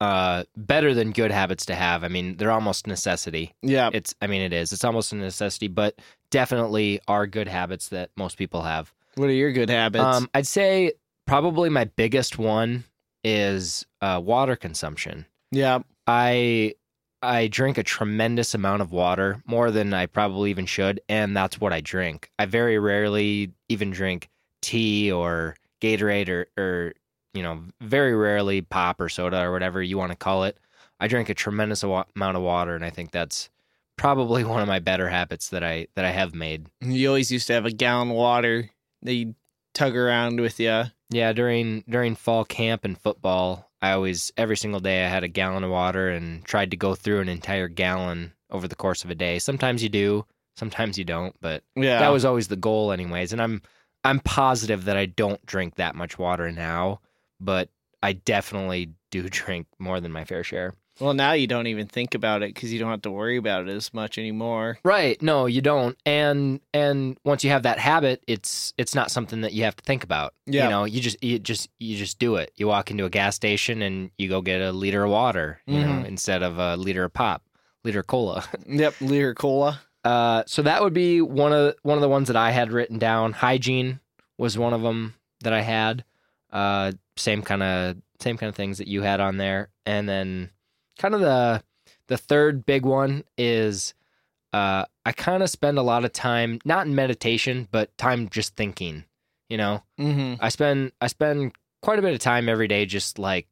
uh 0.00 0.42
better 0.56 0.92
than 0.92 1.12
good 1.12 1.30
habits 1.30 1.66
to 1.66 1.74
have. 1.74 2.02
I 2.04 2.08
mean, 2.08 2.36
they're 2.36 2.50
almost 2.50 2.86
necessity. 2.86 3.54
Yeah. 3.62 3.90
It's 3.92 4.14
I 4.20 4.26
mean 4.26 4.42
it 4.42 4.52
is. 4.52 4.72
It's 4.72 4.84
almost 4.84 5.12
a 5.12 5.16
necessity, 5.16 5.68
but 5.68 5.98
definitely 6.30 7.00
are 7.08 7.26
good 7.26 7.48
habits 7.48 7.88
that 7.90 8.10
most 8.16 8.36
people 8.36 8.62
have. 8.62 8.92
What 9.14 9.28
are 9.28 9.32
your 9.32 9.52
good 9.52 9.70
habits? 9.70 10.04
Um 10.04 10.28
I'd 10.34 10.46
say 10.46 10.92
probably 11.26 11.70
my 11.70 11.84
biggest 11.84 12.38
one 12.38 12.84
is 13.22 13.86
uh 14.00 14.20
water 14.22 14.56
consumption. 14.56 15.26
yeah. 15.50 15.78
I 16.06 16.74
I 17.24 17.48
drink 17.48 17.78
a 17.78 17.82
tremendous 17.82 18.54
amount 18.54 18.82
of 18.82 18.92
water, 18.92 19.42
more 19.46 19.70
than 19.70 19.94
I 19.94 20.06
probably 20.06 20.50
even 20.50 20.66
should, 20.66 21.00
and 21.08 21.36
that's 21.36 21.60
what 21.60 21.72
I 21.72 21.80
drink. 21.80 22.30
I 22.38 22.46
very 22.46 22.78
rarely 22.78 23.52
even 23.68 23.90
drink 23.90 24.28
tea 24.62 25.10
or 25.10 25.56
Gatorade 25.80 26.28
or 26.28 26.46
or 26.56 26.92
you 27.34 27.42
know, 27.42 27.64
very 27.80 28.14
rarely 28.14 28.62
pop 28.62 29.00
or 29.00 29.08
soda 29.08 29.42
or 29.42 29.52
whatever 29.52 29.82
you 29.82 29.98
want 29.98 30.12
to 30.12 30.16
call 30.16 30.44
it. 30.44 30.56
I 31.00 31.08
drink 31.08 31.28
a 31.28 31.34
tremendous 31.34 31.82
amount 31.82 32.08
of 32.16 32.42
water 32.42 32.76
and 32.76 32.84
I 32.84 32.90
think 32.90 33.10
that's 33.10 33.50
probably 33.96 34.44
one 34.44 34.62
of 34.62 34.68
my 34.68 34.78
better 34.78 35.08
habits 35.08 35.50
that 35.50 35.64
I 35.64 35.88
that 35.96 36.04
I 36.04 36.10
have 36.10 36.34
made. 36.34 36.68
You 36.80 37.08
always 37.08 37.32
used 37.32 37.48
to 37.48 37.52
have 37.54 37.66
a 37.66 37.70
gallon 37.70 38.10
of 38.10 38.16
water 38.16 38.70
that 39.02 39.14
you 39.14 39.34
tug 39.74 39.96
around 39.96 40.40
with 40.40 40.60
you. 40.60 40.84
Yeah, 41.10 41.32
during 41.32 41.84
during 41.88 42.14
fall 42.14 42.44
camp 42.44 42.84
and 42.84 42.98
football, 42.98 43.70
I 43.84 43.92
always 43.92 44.32
every 44.36 44.56
single 44.56 44.80
day 44.80 45.04
I 45.04 45.08
had 45.08 45.24
a 45.24 45.28
gallon 45.28 45.62
of 45.64 45.70
water 45.70 46.08
and 46.08 46.44
tried 46.44 46.70
to 46.70 46.76
go 46.76 46.94
through 46.94 47.20
an 47.20 47.28
entire 47.28 47.68
gallon 47.68 48.32
over 48.50 48.66
the 48.66 48.74
course 48.76 49.04
of 49.04 49.10
a 49.10 49.14
day. 49.14 49.38
Sometimes 49.38 49.82
you 49.82 49.88
do, 49.88 50.24
sometimes 50.56 50.96
you 50.96 51.04
don't, 51.04 51.34
but 51.40 51.62
Yeah. 51.76 51.98
that 51.98 52.08
was 52.08 52.24
always 52.24 52.48
the 52.48 52.56
goal 52.56 52.92
anyways. 52.92 53.32
And 53.32 53.42
I'm 53.42 53.60
I'm 54.02 54.20
positive 54.20 54.84
that 54.86 54.96
I 54.96 55.06
don't 55.06 55.44
drink 55.46 55.74
that 55.76 55.94
much 55.94 56.18
water 56.18 56.50
now, 56.50 57.00
but 57.40 57.68
I 58.02 58.14
definitely 58.14 58.92
do 59.10 59.28
drink 59.40 59.66
more 59.78 60.00
than 60.00 60.12
my 60.12 60.24
fair 60.24 60.44
share. 60.44 60.74
Well, 61.00 61.14
now 61.14 61.32
you 61.32 61.46
don't 61.46 61.66
even 61.66 61.86
think 61.86 62.14
about 62.14 62.42
it 62.42 62.54
because 62.54 62.72
you 62.72 62.78
don't 62.78 62.90
have 62.90 63.02
to 63.02 63.10
worry 63.10 63.36
about 63.36 63.68
it 63.68 63.70
as 63.70 63.92
much 63.92 64.16
anymore. 64.18 64.78
Right. 64.84 65.20
No, 65.20 65.46
you 65.46 65.60
don't. 65.60 65.96
And 66.06 66.60
and 66.72 67.18
once 67.24 67.42
you 67.44 67.50
have 67.50 67.64
that 67.64 67.78
habit, 67.78 68.22
it's 68.26 68.72
it's 68.78 68.94
not 68.94 69.10
something 69.10 69.40
that 69.42 69.52
you 69.52 69.64
have 69.64 69.76
to 69.76 69.84
think 69.84 70.04
about. 70.04 70.34
Yeah. 70.46 70.64
You 70.64 70.70
know, 70.70 70.84
you 70.84 71.00
just 71.00 71.22
you 71.22 71.38
just 71.38 71.68
you 71.78 71.96
just 71.96 72.18
do 72.18 72.36
it. 72.36 72.52
You 72.56 72.66
walk 72.68 72.90
into 72.90 73.04
a 73.04 73.10
gas 73.10 73.34
station 73.36 73.82
and 73.82 74.10
you 74.18 74.28
go 74.28 74.40
get 74.40 74.60
a 74.60 74.72
liter 74.72 75.04
of 75.04 75.10
water, 75.10 75.60
you 75.66 75.80
know, 75.80 75.86
Mhm. 75.86 76.06
instead 76.06 76.42
of 76.42 76.58
a 76.58 76.76
liter 76.76 77.04
of 77.04 77.12
pop, 77.12 77.42
liter 77.82 78.00
of 78.00 78.06
cola. 78.06 78.44
Yep. 78.66 78.94
Liter 79.00 79.34
cola. 79.34 79.80
Uh, 80.04 80.44
so 80.46 80.60
that 80.62 80.82
would 80.82 80.92
be 80.92 81.20
one 81.22 81.52
of 81.52 81.74
one 81.82 81.96
of 81.98 82.02
the 82.02 82.08
ones 82.08 82.28
that 82.28 82.36
I 82.36 82.50
had 82.50 82.70
written 82.70 82.98
down. 82.98 83.32
Hygiene 83.32 84.00
was 84.38 84.58
one 84.58 84.72
of 84.74 84.82
them 84.82 85.14
that 85.40 85.52
I 85.52 85.62
had. 85.62 86.04
Uh, 86.52 86.92
same 87.16 87.42
kind 87.42 87.62
of 87.62 87.96
same 88.20 88.36
kind 88.36 88.48
of 88.48 88.54
things 88.54 88.78
that 88.78 88.86
you 88.86 89.02
had 89.02 89.18
on 89.20 89.38
there, 89.38 89.70
and 89.86 90.08
then 90.08 90.50
kind 90.98 91.14
of 91.14 91.20
the 91.20 91.62
the 92.08 92.16
third 92.18 92.66
big 92.66 92.84
one 92.84 93.24
is 93.38 93.94
uh, 94.52 94.84
I 95.04 95.12
kind 95.12 95.42
of 95.42 95.50
spend 95.50 95.78
a 95.78 95.82
lot 95.82 96.04
of 96.04 96.12
time 96.12 96.60
not 96.64 96.86
in 96.86 96.94
meditation, 96.94 97.66
but 97.70 97.96
time 97.98 98.28
just 98.28 98.54
thinking. 98.56 99.04
You 99.48 99.58
know, 99.58 99.82
Mm-hmm. 100.00 100.42
I 100.42 100.48
spend 100.48 100.92
I 101.00 101.06
spend 101.08 101.52
quite 101.82 101.98
a 101.98 102.02
bit 102.02 102.14
of 102.14 102.18
time 102.20 102.48
every 102.48 102.66
day 102.68 102.86
just 102.86 103.18
like 103.18 103.46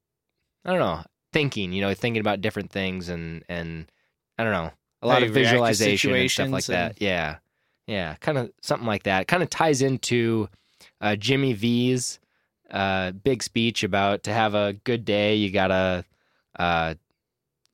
I 0.65 0.71
don't 0.71 0.79
know 0.81 1.03
thinking. 1.33 1.73
You 1.73 1.83
know, 1.83 1.95
thinking 1.95 2.21
about 2.21 2.41
different 2.41 2.71
things 2.71 3.09
and 3.09 3.45
and 3.49 3.91
I 4.39 4.45
don't 4.45 4.53
know 4.53 4.71
a 5.03 5.07
lot 5.07 5.23
of 5.23 5.31
visualization 5.31 6.15
and 6.15 6.31
stuff 6.31 6.49
like 6.51 6.69
and- 6.69 6.75
that. 6.77 7.03
Yeah, 7.03 7.37
yeah, 7.87 8.15
kind 8.21 8.39
of 8.39 8.53
something 8.63 8.87
like 8.87 9.03
that. 9.05 9.29
Kind 9.29 9.43
of 9.43 9.51
ties 9.51 9.83
into 9.83 10.49
uh, 11.01 11.17
Jimmy 11.17 11.53
V's 11.53 12.19
uh, 12.71 13.11
big 13.11 13.43
speech 13.43 13.83
about 13.85 14.23
to 14.25 14.33
have 14.33 14.55
a 14.55 14.73
good 14.85 15.05
day, 15.05 15.35
you 15.35 15.51
gotta 15.51 16.05
uh, 16.59 16.95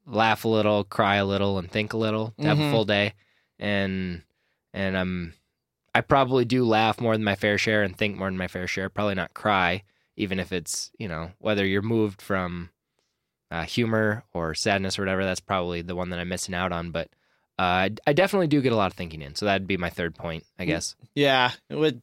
laugh 0.08 0.44
a 0.44 0.48
little, 0.48 0.84
cry 0.84 1.16
a 1.16 1.24
little, 1.24 1.58
and 1.58 1.70
think 1.70 1.92
a 1.92 1.96
little 1.98 2.32
to 2.40 2.46
have 2.46 2.58
a 2.58 2.62
Mhm. 2.62 2.70
full 2.70 2.84
day. 2.84 3.14
And 3.58 4.22
and 4.74 4.96
I'm 4.96 5.34
I 5.94 6.00
probably 6.00 6.44
do 6.44 6.64
laugh 6.64 7.00
more 7.00 7.14
than 7.16 7.24
my 7.24 7.34
fair 7.34 7.58
share 7.58 7.82
and 7.82 7.96
think 7.96 8.16
more 8.16 8.28
than 8.28 8.36
my 8.38 8.48
fair 8.48 8.66
share. 8.66 8.88
Probably 8.88 9.14
not 9.14 9.34
cry, 9.34 9.82
even 10.16 10.38
if 10.38 10.52
it's 10.52 10.90
you 10.98 11.08
know 11.08 11.32
whether 11.38 11.66
you're 11.66 11.82
moved 11.82 12.22
from 12.22 12.70
uh, 13.50 13.64
humor 13.64 14.24
or 14.34 14.54
sadness 14.54 14.98
or 14.98 15.02
whatever. 15.02 15.24
That's 15.24 15.40
probably 15.40 15.80
the 15.82 15.96
one 15.96 16.10
that 16.10 16.18
I'm 16.20 16.28
missing 16.28 16.54
out 16.54 16.70
on. 16.72 16.90
But 16.90 17.08
uh, 17.58 17.62
I, 17.62 17.90
I 18.06 18.12
definitely 18.12 18.46
do 18.46 18.60
get 18.60 18.72
a 18.72 18.76
lot 18.76 18.92
of 18.92 18.96
thinking 18.96 19.22
in, 19.22 19.34
so 19.34 19.46
that'd 19.46 19.66
be 19.66 19.76
my 19.78 19.90
third 19.90 20.14
point, 20.14 20.44
I 20.58 20.64
Mm. 20.64 20.66
guess. 20.66 20.96
Yeah. 21.14 21.52
It 21.70 21.76
would 21.76 22.02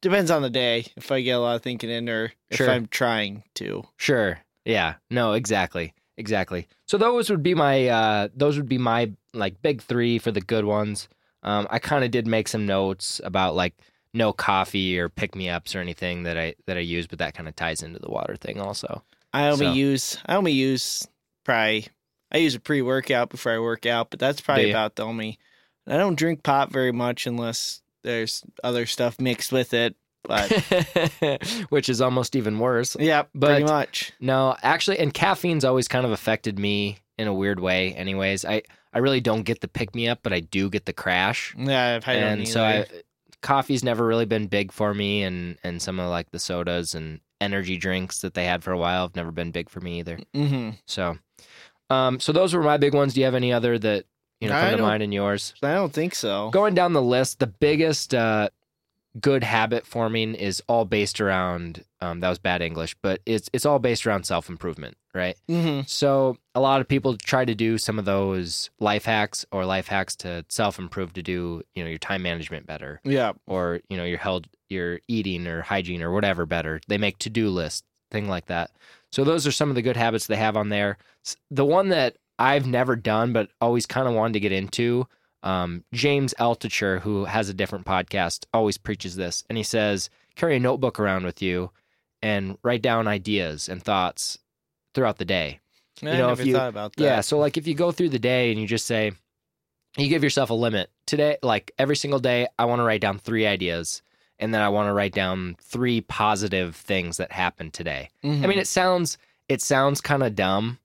depends 0.00 0.30
on 0.30 0.40
the 0.42 0.48
day 0.48 0.86
if 0.96 1.10
I 1.12 1.20
get 1.20 1.32
a 1.32 1.40
lot 1.40 1.56
of 1.56 1.62
thinking 1.62 1.90
in 1.90 2.08
or 2.08 2.32
if 2.48 2.56
Sure. 2.56 2.70
I'm 2.70 2.86
trying 2.86 3.42
to. 3.56 3.84
Sure. 3.98 4.38
Yeah. 4.64 4.94
No. 5.10 5.32
Exactly. 5.34 5.92
Exactly. 6.20 6.68
So 6.86 6.98
those 6.98 7.30
would 7.30 7.42
be 7.42 7.54
my 7.54 7.88
uh, 7.88 8.28
those 8.36 8.58
would 8.58 8.68
be 8.68 8.76
my 8.78 9.10
like 9.32 9.60
big 9.62 9.80
three 9.80 10.18
for 10.18 10.30
the 10.30 10.42
good 10.42 10.66
ones. 10.66 11.08
Um, 11.42 11.66
I 11.70 11.78
kind 11.78 12.04
of 12.04 12.10
did 12.10 12.26
make 12.26 12.46
some 12.46 12.66
notes 12.66 13.22
about 13.24 13.54
like 13.54 13.74
no 14.12 14.32
coffee 14.34 14.98
or 14.98 15.08
pick 15.08 15.34
me 15.34 15.48
ups 15.48 15.74
or 15.74 15.80
anything 15.80 16.24
that 16.24 16.36
I 16.36 16.54
that 16.66 16.76
I 16.76 16.80
use, 16.80 17.06
but 17.06 17.18
that 17.20 17.32
kind 17.34 17.48
of 17.48 17.56
ties 17.56 17.82
into 17.82 17.98
the 17.98 18.10
water 18.10 18.36
thing 18.36 18.60
also. 18.60 19.02
I 19.32 19.48
only 19.48 19.66
So- 19.66 19.72
use 19.72 20.18
I 20.26 20.36
only 20.36 20.52
use 20.52 21.08
probably 21.42 21.86
I 22.30 22.36
use 22.36 22.54
a 22.54 22.60
pre 22.60 22.82
workout 22.82 23.30
before 23.30 23.52
I 23.52 23.58
work 23.58 23.86
out, 23.86 24.10
but 24.10 24.20
that's 24.20 24.42
probably 24.42 24.70
about 24.70 24.96
the 24.96 25.04
only 25.04 25.38
I 25.86 25.96
don't 25.96 26.18
drink 26.18 26.42
pop 26.42 26.70
very 26.70 26.92
much 26.92 27.26
unless 27.26 27.80
there's 28.02 28.44
other 28.62 28.84
stuff 28.84 29.18
mixed 29.18 29.52
with 29.52 29.72
it. 29.72 29.96
But 30.24 30.50
Which 31.70 31.88
is 31.88 32.00
almost 32.00 32.36
even 32.36 32.58
worse. 32.58 32.96
yeah, 32.98 33.22
pretty 33.22 33.64
But- 33.64 33.70
much. 33.70 34.12
No, 34.20 34.56
actually, 34.62 34.98
and 34.98 35.12
caffeine's 35.12 35.64
always 35.64 35.88
kind 35.88 36.04
of 36.04 36.12
affected 36.12 36.58
me 36.58 36.98
in 37.18 37.26
a 37.28 37.34
weird 37.34 37.60
way. 37.60 37.94
Anyways, 37.94 38.44
I 38.44 38.62
I 38.92 38.98
really 38.98 39.20
don't 39.20 39.42
get 39.42 39.60
the 39.60 39.68
pick 39.68 39.94
me 39.94 40.08
up, 40.08 40.20
but 40.22 40.32
I 40.32 40.40
do 40.40 40.68
get 40.70 40.84
the 40.84 40.92
crash. 40.92 41.54
Yeah, 41.56 42.00
I 42.06 42.14
don't 42.14 42.22
and 42.22 42.48
so 42.48 42.62
I, 42.62 42.86
coffee's 43.42 43.82
never 43.84 44.04
really 44.06 44.26
been 44.26 44.46
big 44.46 44.72
for 44.72 44.92
me, 44.94 45.22
and 45.22 45.56
and 45.64 45.80
some 45.80 45.98
of 46.00 46.08
like 46.10 46.30
the 46.30 46.38
sodas 46.38 46.94
and 46.94 47.20
energy 47.40 47.76
drinks 47.78 48.20
that 48.20 48.34
they 48.34 48.44
had 48.44 48.62
for 48.62 48.72
a 48.72 48.78
while 48.78 49.02
have 49.06 49.16
never 49.16 49.30
been 49.32 49.50
big 49.50 49.70
for 49.70 49.80
me 49.80 49.98
either. 50.00 50.18
hmm 50.34 50.70
So, 50.86 51.16
um, 51.88 52.20
so 52.20 52.32
those 52.32 52.52
were 52.54 52.62
my 52.62 52.76
big 52.76 52.94
ones. 52.94 53.14
Do 53.14 53.20
you 53.20 53.24
have 53.24 53.34
any 53.34 53.52
other 53.52 53.78
that 53.78 54.04
you 54.40 54.48
know 54.48 54.54
I 54.56 54.60
come 54.62 54.70
to 54.72 54.76
don't- 54.78 54.86
mind 54.86 55.02
in 55.02 55.12
yours? 55.12 55.54
I 55.62 55.72
don't 55.74 55.92
think 55.92 56.14
so. 56.14 56.50
Going 56.50 56.74
down 56.74 56.92
the 56.92 57.02
list, 57.02 57.38
the 57.38 57.46
biggest 57.46 58.14
uh, 58.14 58.50
good 59.18 59.42
habit 59.42 59.86
forming 59.86 60.34
is 60.34 60.62
all 60.68 60.84
based 60.84 61.20
around. 61.20 61.84
Um, 62.00 62.20
that 62.20 62.28
was 62.28 62.38
bad 62.38 62.62
English, 62.62 62.94
but 63.02 63.20
it's 63.26 63.48
it's 63.52 63.66
all 63.66 63.78
based 63.78 64.06
around 64.06 64.24
self 64.24 64.48
improvement, 64.48 64.96
right? 65.14 65.36
hmm 65.48 65.80
So 65.86 66.36
a 66.54 66.60
lot 66.60 66.80
of 66.80 66.88
people 66.88 67.16
try 67.16 67.44
to 67.44 67.54
do 67.54 67.76
some 67.78 67.98
of 67.98 68.04
those 68.04 68.70
life 68.78 69.04
hacks 69.04 69.44
or 69.50 69.64
life 69.64 69.88
hacks 69.88 70.14
to 70.16 70.44
self 70.48 70.78
improve 70.78 71.12
to 71.14 71.22
do 71.22 71.62
you 71.74 71.82
know 71.82 71.90
your 71.90 71.98
time 71.98 72.22
management 72.22 72.66
better 72.66 73.00
Yeah. 73.04 73.32
or 73.46 73.80
you 73.88 73.96
know 73.96 74.04
your 74.04 74.18
held 74.18 74.46
your 74.68 75.00
eating 75.08 75.46
or 75.46 75.62
hygiene 75.62 76.02
or 76.02 76.12
whatever 76.12 76.46
better. 76.46 76.80
They 76.86 76.98
make 76.98 77.18
to 77.18 77.30
do 77.30 77.48
lists, 77.50 77.82
thing 78.12 78.28
like 78.28 78.46
that. 78.46 78.70
So 79.10 79.24
those 79.24 79.46
are 79.46 79.52
some 79.52 79.68
of 79.70 79.74
the 79.74 79.82
good 79.82 79.96
habits 79.96 80.26
they 80.28 80.36
have 80.36 80.56
on 80.56 80.68
there. 80.68 80.98
The 81.50 81.64
one 81.64 81.88
that 81.88 82.16
I've 82.38 82.66
never 82.66 82.94
done 82.96 83.32
but 83.32 83.50
always 83.60 83.84
kind 83.86 84.06
of 84.08 84.14
wanted 84.14 84.34
to 84.34 84.40
get 84.40 84.52
into, 84.52 85.06
um, 85.42 85.84
James 85.92 86.34
Altucher, 86.38 87.00
who 87.00 87.24
has 87.24 87.48
a 87.48 87.54
different 87.54 87.86
podcast, 87.86 88.44
always 88.52 88.78
preaches 88.78 89.16
this, 89.16 89.44
and 89.48 89.56
he 89.56 89.64
says 89.64 90.10
carry 90.36 90.56
a 90.56 90.60
notebook 90.60 90.98
around 91.00 91.24
with 91.24 91.40
you 91.42 91.70
and 92.22 92.56
write 92.62 92.82
down 92.82 93.08
ideas 93.08 93.68
and 93.68 93.82
thoughts 93.82 94.38
throughout 94.94 95.18
the 95.18 95.24
day. 95.24 95.60
I 96.02 96.06
know, 96.06 96.30
if 96.32 96.38
never 96.38 96.48
you- 96.48 96.54
thought 96.54 96.68
about 96.68 96.96
that. 96.96 97.02
Yeah. 97.02 97.20
So 97.20 97.38
like 97.38 97.56
if 97.56 97.66
you 97.66 97.74
go 97.74 97.92
through 97.92 98.10
the 98.10 98.18
day 98.18 98.50
and 98.50 98.60
you 98.60 98.66
just 98.66 98.86
say, 98.86 99.12
you 99.96 100.08
give 100.08 100.22
yourself 100.22 100.50
a 100.50 100.54
limit 100.54 100.90
today. 101.06 101.36
Like 101.42 101.72
every 101.78 101.96
single 101.96 102.20
day, 102.20 102.46
I 102.58 102.64
want 102.66 102.78
to 102.80 102.84
write 102.84 103.00
down 103.00 103.18
three 103.18 103.46
ideas, 103.46 104.02
and 104.38 104.54
then 104.54 104.62
I 104.62 104.68
want 104.68 104.88
to 104.88 104.92
write 104.92 105.12
down 105.12 105.56
three 105.60 106.00
positive 106.00 106.76
things 106.76 107.16
that 107.16 107.32
happened 107.32 107.72
today. 107.74 108.08
I 108.22 108.26
Mm-hmm. 108.26 108.48
mean, 108.48 108.58
it 108.58 108.68
sounds 108.68 109.18
it 109.48 109.60
sounds 109.60 110.00
kind 110.00 110.22
of 110.22 110.34
dumb, 110.36 110.78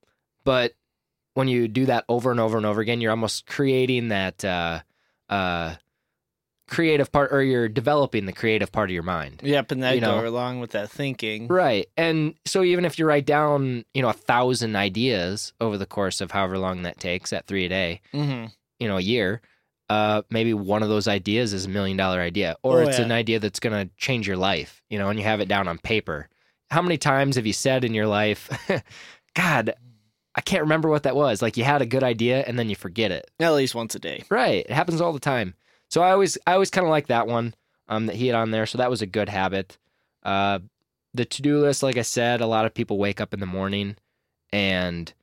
but 0.44 0.74
when 1.36 1.48
you 1.48 1.68
do 1.68 1.86
that 1.86 2.04
over 2.10 2.32
and 2.32 2.40
over 2.40 2.58
and 2.58 2.66
over 2.66 2.82
again, 2.82 3.00
you're 3.00 3.12
almost 3.12 3.46
creating 3.46 4.08
that 4.10 4.44
uh, 4.44 4.80
uh, 5.30 5.76
creative 6.68 7.12
part, 7.12 7.32
or 7.32 7.44
you're 7.44 7.70
developing 7.70 8.26
the 8.26 8.34
creative 8.34 8.72
part 8.72 8.90
of 8.90 8.94
your 8.94 9.04
mind. 9.04 9.42
Yep, 9.44 9.72
and 9.72 9.84
that 9.84 9.96
you 9.96 10.02
know. 10.02 10.20
go 10.22 10.28
along 10.28 10.60
with 10.62 10.72
that 10.72 10.90
thinking. 10.90 11.48
Right. 11.48 11.88
And 11.96 12.34
so 12.46 12.64
even 12.64 12.86
if 12.86 12.98
you 12.98 13.06
write 13.06 13.26
down, 13.26 13.86
you 13.94 14.02
know, 14.02 14.10
a 14.10 14.14
thousand 14.14 14.76
ideas 14.76 15.54
over 15.62 15.78
the 15.78 15.86
course 15.86 16.22
of 16.22 16.32
however 16.32 16.58
long 16.58 16.82
that 16.84 17.00
takes, 17.00 17.32
at 17.34 17.46
three 17.46 17.66
a 17.66 17.70
day, 17.70 18.02
Mm-hmm. 18.14 18.48
you 18.80 18.88
know, 18.88 18.98
a 18.98 19.02
year, 19.02 19.42
uh, 19.90 20.24
maybe 20.32 20.54
one 20.56 20.82
of 20.82 20.90
those 20.90 21.08
ideas 21.08 21.54
is 21.54 21.66
a 21.66 21.70
million 21.70 21.98
dollar 21.98 22.20
idea, 22.20 22.56
or 22.64 22.80
Oh, 22.82 22.88
it's 22.88 22.98
yeah. 22.98 23.06
an 23.06 23.12
idea 23.12 23.40
that's 23.40 23.60
going 23.60 23.88
to 23.88 23.94
change 23.98 24.28
your 24.28 24.38
life, 24.38 24.82
you 24.90 24.98
know, 24.98 25.10
and 25.10 25.20
you 25.20 25.26
have 25.26 25.42
it 25.42 25.48
down 25.48 25.68
on 25.68 25.78
paper. 25.78 26.30
How 26.72 26.82
many 26.82 26.98
times 26.98 27.36
have 27.36 27.46
you 27.46 27.54
said 27.54 27.84
in 27.84 27.94
your 27.94 28.08
life, 28.08 28.50
God, 29.36 29.76
I 30.36 30.42
can't 30.42 30.64
remember 30.64 30.90
what 30.90 31.04
that 31.04 31.16
was? 31.16 31.42
Like 31.42 31.56
you 31.58 31.64
had 31.64 31.82
a 31.82 31.86
good 31.86 32.04
idea 32.04 32.44
and 32.46 32.60
then 32.60 32.70
you 32.70 32.76
forget 32.76 33.12
it. 33.12 33.32
At 33.40 33.54
least 33.54 33.74
once 33.74 33.96
a 33.96 34.00
day. 34.00 34.24
Right. 34.30 34.66
It 34.66 34.72
happens 34.72 35.00
all 35.02 35.14
the 35.14 35.20
time. 35.20 35.54
So 35.90 36.02
I 36.02 36.12
always 36.12 36.38
I 36.46 36.54
always 36.54 36.70
kind 36.70 36.86
of 36.86 36.92
like 36.92 37.08
that 37.08 37.28
one 37.28 37.54
um, 37.88 38.08
that 38.08 38.16
he 38.16 38.28
had 38.28 38.36
on 38.36 38.52
there. 38.52 38.66
So 38.66 38.78
that 38.78 38.90
was 38.90 39.02
a 39.02 39.06
good 39.08 39.30
habit. 39.30 39.78
Uh, 40.24 40.60
the 41.14 41.24
to 41.26 41.42
do 41.42 41.60
list, 41.62 41.84
like 41.84 41.98
I 41.98 42.02
said, 42.02 42.42
a 42.42 42.48
lot 42.48 42.66
of 42.66 42.74
people 42.74 42.98
wake 42.98 43.22
up 43.22 43.34
in 43.34 43.40
the 43.40 43.46
morning 43.46 43.96
and 44.52 45.14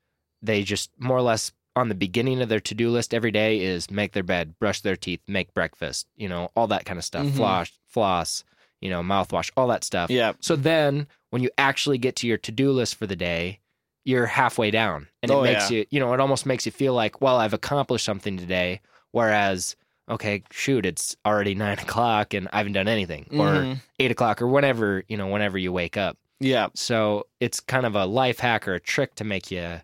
they 0.41 0.63
just 0.63 0.91
more 0.99 1.17
or 1.19 1.23
less 1.23 1.53
on 1.75 1.89
the 1.89 1.95
beginning 1.95 2.41
of 2.43 2.49
their 2.49 2.61
to 2.61 2.75
do 2.75 2.91
list 2.91 3.15
every 3.15 3.31
day 3.31 3.61
is 3.61 3.91
make 3.91 4.13
their 4.13 4.23
bed, 4.23 4.59
brush 4.59 4.81
their 4.81 4.97
teeth, 4.97 5.21
make 5.27 5.55
breakfast, 5.55 6.07
you 6.17 6.29
know, 6.29 6.51
all 6.55 6.67
that 6.67 6.85
kind 6.85 6.99
of 6.99 7.05
stuff. 7.05 7.25
Mhm. 7.27 7.35
Floss, 7.37 7.71
floss, 7.87 8.45
you 8.81 8.91
know, 8.91 9.03
mouthwash, 9.03 9.51
all 9.57 9.69
that 9.69 9.85
stuff. 9.85 10.11
Yeah. 10.11 10.33
So 10.41 10.55
then 10.57 11.07
when 11.31 11.43
you 11.43 11.51
actually 11.57 11.99
get 11.99 12.17
to 12.17 12.27
your 12.27 12.39
to 12.39 12.53
do 12.53 12.71
list 12.73 12.95
for 12.97 13.07
the 13.07 13.17
day, 13.17 13.61
you're 14.05 14.27
halfway 14.27 14.71
down. 14.71 15.09
And 15.23 15.31
it 15.31 15.35
Oh, 15.35 15.43
makes 15.43 15.71
yeah. 15.71 15.79
you, 15.79 15.87
you 15.91 16.01
know, 16.01 16.13
it 16.13 16.21
almost 16.21 16.47
makes 16.47 16.67
you 16.67 16.73
feel 16.73 16.95
like, 16.95 17.21
well, 17.21 17.37
I've 17.37 17.53
accomplished 17.55 18.05
something 18.05 18.37
today. 18.37 18.81
Whereas, 19.13 19.77
okay, 20.09 20.43
shoot, 20.51 20.85
it's 20.87 21.17
already 21.25 21.55
nine 21.55 21.79
o'clock 21.87 22.35
and 22.35 22.49
I 22.53 22.59
haven't 22.59 22.73
done 22.73 22.89
anything, 22.89 23.27
or 23.33 23.47
Mhm. 23.47 23.81
eight 24.01 24.11
o'clock, 24.11 24.43
or 24.43 24.49
whenever, 24.49 25.05
you 25.09 25.17
know, 25.17 25.29
whenever 25.29 25.57
you 25.59 25.73
wake 25.73 25.97
up. 25.97 26.17
yeah. 26.41 26.69
So 26.75 27.27
it's 27.39 27.61
kind 27.61 27.87
of 27.87 27.95
a 27.95 28.05
life 28.07 28.41
hack 28.41 28.67
or 28.67 28.75
a 28.75 28.81
trick 28.81 29.15
to 29.17 29.25
make 29.25 29.51
you 29.51 29.81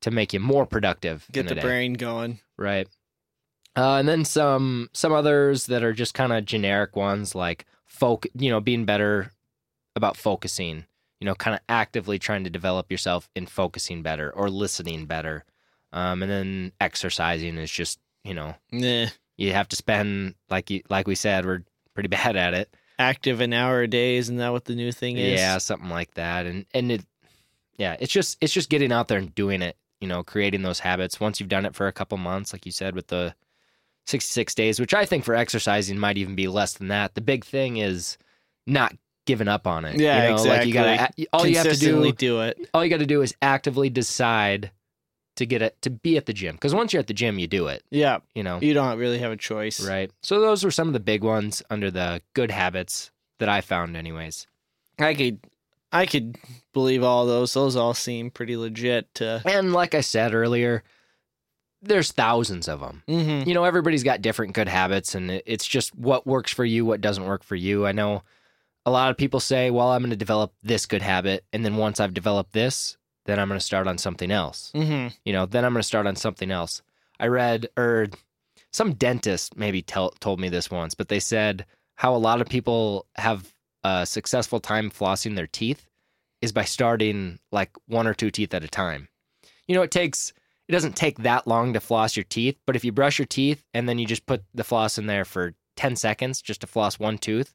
to 0.00 0.10
make 0.10 0.32
you 0.32 0.40
more 0.40 0.64
productive. 0.66 1.26
Get 1.30 1.40
in 1.40 1.46
the 1.46 1.54
day. 1.56 1.60
brain 1.60 1.92
going. 1.94 2.40
Right. 2.56 2.88
Uh, 3.76 3.96
and 3.96 4.08
then 4.08 4.24
some 4.24 4.88
some 4.94 5.12
others 5.12 5.66
that 5.66 5.82
are 5.84 5.92
just 5.92 6.14
kind 6.14 6.32
of 6.32 6.44
generic 6.46 6.96
ones 6.96 7.34
like 7.34 7.66
folk, 7.84 8.26
you 8.34 8.50
know, 8.50 8.60
being 8.60 8.84
better 8.86 9.32
about 9.94 10.16
focusing, 10.16 10.86
you 11.22 11.26
know, 11.26 11.36
kind 11.36 11.54
of 11.54 11.60
actively 11.68 12.18
trying 12.18 12.42
to 12.42 12.50
develop 12.50 12.90
yourself 12.90 13.30
in 13.36 13.46
focusing 13.46 14.02
better 14.02 14.32
or 14.34 14.50
listening 14.50 15.06
better. 15.06 15.44
Um, 15.92 16.20
and 16.20 16.28
then 16.28 16.72
exercising 16.80 17.58
is 17.58 17.70
just, 17.70 18.00
you 18.24 18.34
know, 18.34 18.56
Nah. 18.72 19.06
you 19.36 19.52
have 19.52 19.68
to 19.68 19.76
spend 19.76 20.34
like 20.50 20.68
you 20.68 20.82
like 20.90 21.06
we 21.06 21.14
said, 21.14 21.46
we're 21.46 21.62
pretty 21.94 22.08
bad 22.18 22.34
at 22.34 22.54
it. 22.54 22.76
Active 22.98 23.40
an 23.40 23.52
hour 23.52 23.82
a 23.82 23.86
day, 23.86 24.16
isn't 24.16 24.38
that 24.38 24.50
what 24.50 24.64
the 24.64 24.74
new 24.74 24.90
thing 24.90 25.16
is? 25.16 25.38
Yeah, 25.38 25.58
something 25.58 25.90
like 25.90 26.12
that. 26.14 26.44
And 26.46 26.66
and 26.74 26.90
it 26.90 27.04
yeah, 27.78 27.96
it's 28.00 28.12
just 28.12 28.36
it's 28.40 28.52
just 28.52 28.68
getting 28.68 28.90
out 28.90 29.06
there 29.06 29.18
and 29.18 29.32
doing 29.32 29.62
it, 29.62 29.76
you 30.00 30.08
know, 30.08 30.24
creating 30.24 30.62
those 30.62 30.80
habits. 30.80 31.20
Once 31.20 31.38
you've 31.38 31.48
done 31.48 31.66
it 31.66 31.76
for 31.76 31.86
a 31.86 31.92
couple 31.92 32.18
months, 32.18 32.52
like 32.52 32.66
you 32.66 32.72
said, 32.72 32.96
with 32.96 33.06
the 33.06 33.32
66 34.06 34.56
days, 34.56 34.80
which 34.80 34.92
I 34.92 35.04
think 35.06 35.24
for 35.24 35.36
exercising 35.36 35.98
might 35.98 36.18
even 36.18 36.34
be 36.34 36.48
less 36.48 36.72
than 36.72 36.88
that. 36.88 37.14
The 37.14 37.20
big 37.20 37.44
thing 37.44 37.76
is 37.76 38.18
not 38.66 38.92
giving 39.26 39.48
up 39.48 39.66
on 39.66 39.84
it. 39.84 39.98
Yeah, 40.00 40.28
you 40.30 40.36
know, 40.36 40.42
like 40.42 40.66
you 40.66 40.74
gotta 40.74 41.08
all 41.32 41.46
you 41.46 41.56
have 41.56 41.68
to 41.68 41.76
do 41.76 42.12
do 42.12 42.40
it. 42.40 42.58
all 42.74 42.84
you 42.84 42.90
gotta 42.90 43.06
do 43.06 43.22
is 43.22 43.34
actively 43.42 43.90
decide 43.90 44.70
to 45.36 45.46
get 45.46 45.62
it 45.62 45.80
to 45.82 45.90
be 45.90 46.16
at 46.16 46.26
the 46.26 46.32
gym. 46.32 46.54
Because 46.56 46.74
once 46.74 46.92
you're 46.92 47.00
at 47.00 47.06
the 47.06 47.14
gym, 47.14 47.38
you 47.38 47.46
do 47.46 47.68
it, 47.68 47.82
Yeah. 47.90 48.18
you 48.34 48.42
know. 48.42 48.58
You 48.60 48.74
don't 48.74 48.98
really 48.98 49.18
have 49.18 49.32
a 49.32 49.36
choice. 49.36 49.80
Right. 49.86 50.10
So 50.22 50.40
those 50.40 50.62
were 50.62 50.70
some 50.70 50.88
of 50.88 50.92
the 50.92 51.00
big 51.00 51.24
ones 51.24 51.62
under 51.70 51.90
the 51.90 52.20
good 52.34 52.50
habits 52.50 53.10
that 53.38 53.48
I 53.48 53.62
found 53.62 53.96
anyways. 53.96 54.46
I 54.98 55.14
could 55.14 55.40
I 55.90 56.06
could 56.06 56.36
believe 56.72 57.02
all 57.02 57.26
those. 57.26 57.54
Those 57.54 57.76
all 57.76 57.94
seem 57.94 58.30
pretty 58.30 58.56
legit 58.56 59.14
to 59.16 59.42
And 59.44 59.72
like 59.72 59.94
I 59.94 60.00
said 60.02 60.34
earlier, 60.34 60.82
there's 61.80 62.12
thousands 62.12 62.68
of 62.68 62.80
them. 62.80 63.02
mm-hmm. 63.08 63.48
You 63.48 63.54
know, 63.54 63.64
everybody's 63.64 64.04
got 64.04 64.22
different 64.22 64.54
good 64.54 64.68
habits, 64.68 65.14
and 65.14 65.42
it's 65.46 65.66
just 65.66 65.94
what 65.96 66.26
works 66.26 66.52
for 66.52 66.64
you, 66.64 66.84
what 66.84 67.00
doesn't 67.00 67.24
work 67.24 67.42
for 67.42 67.56
you. 67.56 67.86
I 67.86 67.92
know 67.92 68.22
a 68.84 68.90
lot 68.90 69.10
of 69.10 69.16
people 69.16 69.40
say, 69.40 69.70
well, 69.70 69.88
I'm 69.90 70.02
going 70.02 70.10
to 70.10 70.16
develop 70.16 70.52
this 70.62 70.86
good 70.86 71.02
habit. 71.02 71.44
And 71.52 71.64
then 71.64 71.76
once 71.76 72.00
I've 72.00 72.14
developed 72.14 72.52
this, 72.52 72.96
then 73.26 73.38
I'm 73.38 73.48
going 73.48 73.58
to 73.58 73.64
start 73.64 73.86
on 73.86 73.98
something 73.98 74.30
else. 74.30 74.72
Mm-hmm. 74.74 75.08
You 75.24 75.32
know, 75.32 75.46
then 75.46 75.64
I'm 75.64 75.72
going 75.72 75.82
to 75.82 75.86
start 75.86 76.06
on 76.06 76.16
something 76.16 76.50
else. 76.50 76.82
I 77.20 77.28
read, 77.28 77.68
or 77.76 78.08
some 78.72 78.94
dentist 78.94 79.56
maybe 79.56 79.82
tell, 79.82 80.10
told 80.20 80.40
me 80.40 80.48
this 80.48 80.70
once, 80.70 80.94
but 80.94 81.08
they 81.08 81.20
said 81.20 81.64
how 81.94 82.14
a 82.14 82.16
lot 82.16 82.40
of 82.40 82.48
people 82.48 83.06
have 83.14 83.52
a 83.84 84.04
successful 84.06 84.60
time 84.60 84.90
flossing 84.90 85.36
their 85.36 85.46
teeth 85.46 85.88
is 86.40 86.52
by 86.52 86.64
starting 86.64 87.38
like 87.52 87.70
one 87.86 88.06
or 88.06 88.14
two 88.14 88.30
teeth 88.30 88.52
at 88.54 88.64
a 88.64 88.68
time. 88.68 89.08
You 89.68 89.76
know, 89.76 89.82
it 89.82 89.92
takes, 89.92 90.32
it 90.68 90.72
doesn't 90.72 90.96
take 90.96 91.18
that 91.18 91.46
long 91.46 91.72
to 91.74 91.80
floss 91.80 92.16
your 92.16 92.24
teeth, 92.24 92.58
but 92.66 92.74
if 92.74 92.84
you 92.84 92.90
brush 92.90 93.18
your 93.18 93.26
teeth 93.26 93.64
and 93.72 93.88
then 93.88 93.98
you 93.98 94.06
just 94.06 94.26
put 94.26 94.42
the 94.52 94.64
floss 94.64 94.98
in 94.98 95.06
there 95.06 95.24
for 95.24 95.54
10 95.76 95.94
seconds 95.94 96.42
just 96.42 96.62
to 96.62 96.66
floss 96.66 96.98
one 96.98 97.18
tooth, 97.18 97.54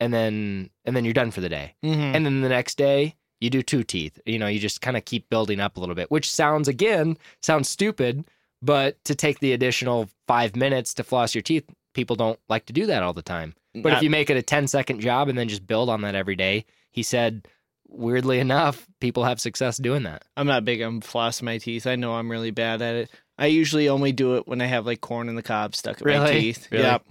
and 0.00 0.12
then, 0.12 0.70
and 0.84 0.94
then 0.94 1.04
you're 1.04 1.14
done 1.14 1.30
for 1.30 1.40
the 1.40 1.48
day. 1.48 1.74
Mm-hmm. 1.84 2.14
And 2.14 2.26
then 2.26 2.40
the 2.40 2.48
next 2.48 2.76
day, 2.76 3.16
you 3.40 3.50
do 3.50 3.62
two 3.62 3.82
teeth. 3.82 4.20
You 4.26 4.38
know, 4.38 4.46
you 4.46 4.58
just 4.58 4.80
kind 4.80 4.96
of 4.96 5.04
keep 5.04 5.28
building 5.28 5.60
up 5.60 5.76
a 5.76 5.80
little 5.80 5.94
bit, 5.94 6.10
which 6.10 6.30
sounds, 6.30 6.68
again, 6.68 7.16
sounds 7.42 7.68
stupid, 7.68 8.24
but 8.62 9.02
to 9.04 9.14
take 9.14 9.40
the 9.40 9.52
additional 9.52 10.08
five 10.26 10.56
minutes 10.56 10.94
to 10.94 11.04
floss 11.04 11.34
your 11.34 11.42
teeth, 11.42 11.64
people 11.92 12.16
don't 12.16 12.40
like 12.48 12.66
to 12.66 12.72
do 12.72 12.86
that 12.86 13.02
all 13.02 13.12
the 13.12 13.22
time. 13.22 13.54
But 13.74 13.94
if 13.94 14.02
you 14.02 14.10
make 14.10 14.30
it 14.30 14.36
a 14.36 14.42
10 14.42 14.68
second 14.68 15.00
job 15.00 15.28
and 15.28 15.36
then 15.36 15.48
just 15.48 15.66
build 15.66 15.90
on 15.90 16.02
that 16.02 16.14
every 16.14 16.36
day, 16.36 16.64
he 16.92 17.02
said, 17.02 17.48
weirdly 17.88 18.38
enough, 18.38 18.86
people 19.00 19.24
have 19.24 19.40
success 19.40 19.78
doing 19.78 20.04
that. 20.04 20.24
I'm 20.36 20.46
not 20.46 20.64
big 20.64 20.80
on 20.80 21.00
flossing 21.00 21.42
my 21.42 21.58
teeth. 21.58 21.86
I 21.86 21.96
know 21.96 22.14
I'm 22.14 22.30
really 22.30 22.52
bad 22.52 22.82
at 22.82 22.94
it. 22.94 23.10
I 23.36 23.46
usually 23.46 23.88
only 23.88 24.12
do 24.12 24.36
it 24.36 24.46
when 24.46 24.60
I 24.60 24.66
have 24.66 24.86
like 24.86 25.00
corn 25.00 25.28
in 25.28 25.34
the 25.34 25.42
cob 25.42 25.74
stuck 25.74 26.00
in 26.00 26.06
my 26.06 26.30
teeth. 26.30 26.68
Really? 26.70 26.84
Yep. 26.84 27.04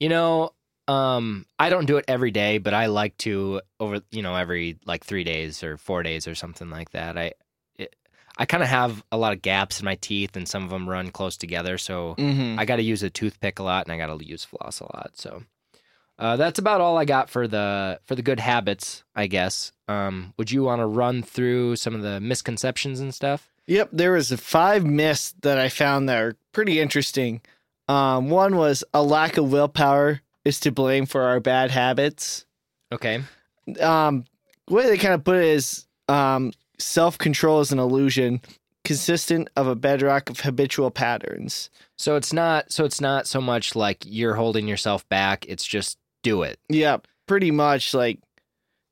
You 0.00 0.08
know, 0.08 0.50
um, 0.90 1.46
I 1.58 1.70
don't 1.70 1.86
do 1.86 1.98
it 1.98 2.04
every 2.08 2.32
day, 2.32 2.58
but 2.58 2.74
I 2.74 2.86
like 2.86 3.16
to 3.18 3.60
over, 3.78 4.00
you 4.10 4.22
know, 4.22 4.34
every 4.34 4.78
like 4.86 5.04
three 5.04 5.22
days 5.24 5.62
or 5.62 5.76
four 5.76 6.02
days 6.02 6.26
or 6.26 6.34
something 6.34 6.68
like 6.68 6.90
that. 6.90 7.16
I, 7.16 7.32
it, 7.76 7.94
I 8.36 8.44
kind 8.44 8.62
of 8.62 8.68
have 8.68 9.04
a 9.12 9.16
lot 9.16 9.32
of 9.32 9.40
gaps 9.40 9.78
in 9.78 9.84
my 9.84 9.94
teeth, 9.96 10.34
and 10.36 10.48
some 10.48 10.64
of 10.64 10.70
them 10.70 10.88
run 10.88 11.10
close 11.10 11.36
together, 11.36 11.78
so 11.78 12.16
Mm-hmm. 12.18 12.58
I 12.58 12.64
got 12.64 12.76
to 12.76 12.82
use 12.82 13.02
a 13.04 13.10
toothpick 13.10 13.60
a 13.60 13.62
lot, 13.62 13.86
and 13.86 13.92
I 13.92 13.98
got 13.98 14.18
to 14.18 14.26
use 14.26 14.44
floss 14.44 14.80
a 14.80 14.84
lot. 14.84 15.12
So 15.14 15.44
uh, 16.18 16.36
that's 16.36 16.58
about 16.58 16.80
all 16.80 16.98
I 16.98 17.04
got 17.04 17.30
for 17.30 17.46
the 17.46 18.00
for 18.04 18.16
the 18.16 18.22
good 18.22 18.40
habits, 18.40 19.04
I 19.14 19.28
guess. 19.28 19.72
Um, 19.86 20.34
would 20.38 20.50
you 20.50 20.64
want 20.64 20.80
to 20.80 20.86
run 20.86 21.22
through 21.22 21.76
some 21.76 21.94
of 21.94 22.02
the 22.02 22.20
misconceptions 22.20 22.98
and 22.98 23.14
stuff? 23.14 23.48
Yep, 23.66 23.90
there 23.92 24.12
was 24.12 24.32
five 24.32 24.84
myths 24.84 25.34
that 25.42 25.56
I 25.56 25.68
found 25.68 26.08
that 26.08 26.20
are 26.20 26.34
pretty 26.52 26.80
interesting. 26.80 27.42
Um, 27.86 28.28
one 28.28 28.56
was 28.56 28.82
a 28.92 29.02
lack 29.02 29.36
of 29.36 29.52
willpower 29.52 30.20
is 30.44 30.60
to 30.60 30.72
blame 30.72 31.06
for 31.06 31.22
our 31.22 31.40
bad 31.40 31.70
habits. 31.70 32.44
Okay. 32.92 33.22
Um, 33.80 34.24
the 34.66 34.74
way 34.74 34.86
they 34.86 34.98
kind 34.98 35.14
of 35.14 35.24
put 35.24 35.36
it 35.36 35.44
is 35.44 35.86
um, 36.08 36.52
self 36.78 37.18
control 37.18 37.60
is 37.60 37.72
an 37.72 37.78
illusion 37.78 38.40
consistent 38.84 39.48
of 39.56 39.66
a 39.66 39.74
bedrock 39.74 40.30
of 40.30 40.40
habitual 40.40 40.90
patterns. 40.90 41.70
So 41.98 42.16
it's 42.16 42.32
not 42.32 42.72
so 42.72 42.84
it's 42.84 43.00
not 43.00 43.26
so 43.26 43.40
much 43.40 43.76
like 43.76 44.04
you're 44.06 44.34
holding 44.34 44.66
yourself 44.66 45.08
back. 45.08 45.44
It's 45.48 45.64
just 45.64 45.98
do 46.22 46.42
it. 46.42 46.58
Yeah, 46.68 46.98
pretty 47.26 47.50
much 47.50 47.94
like 47.94 48.18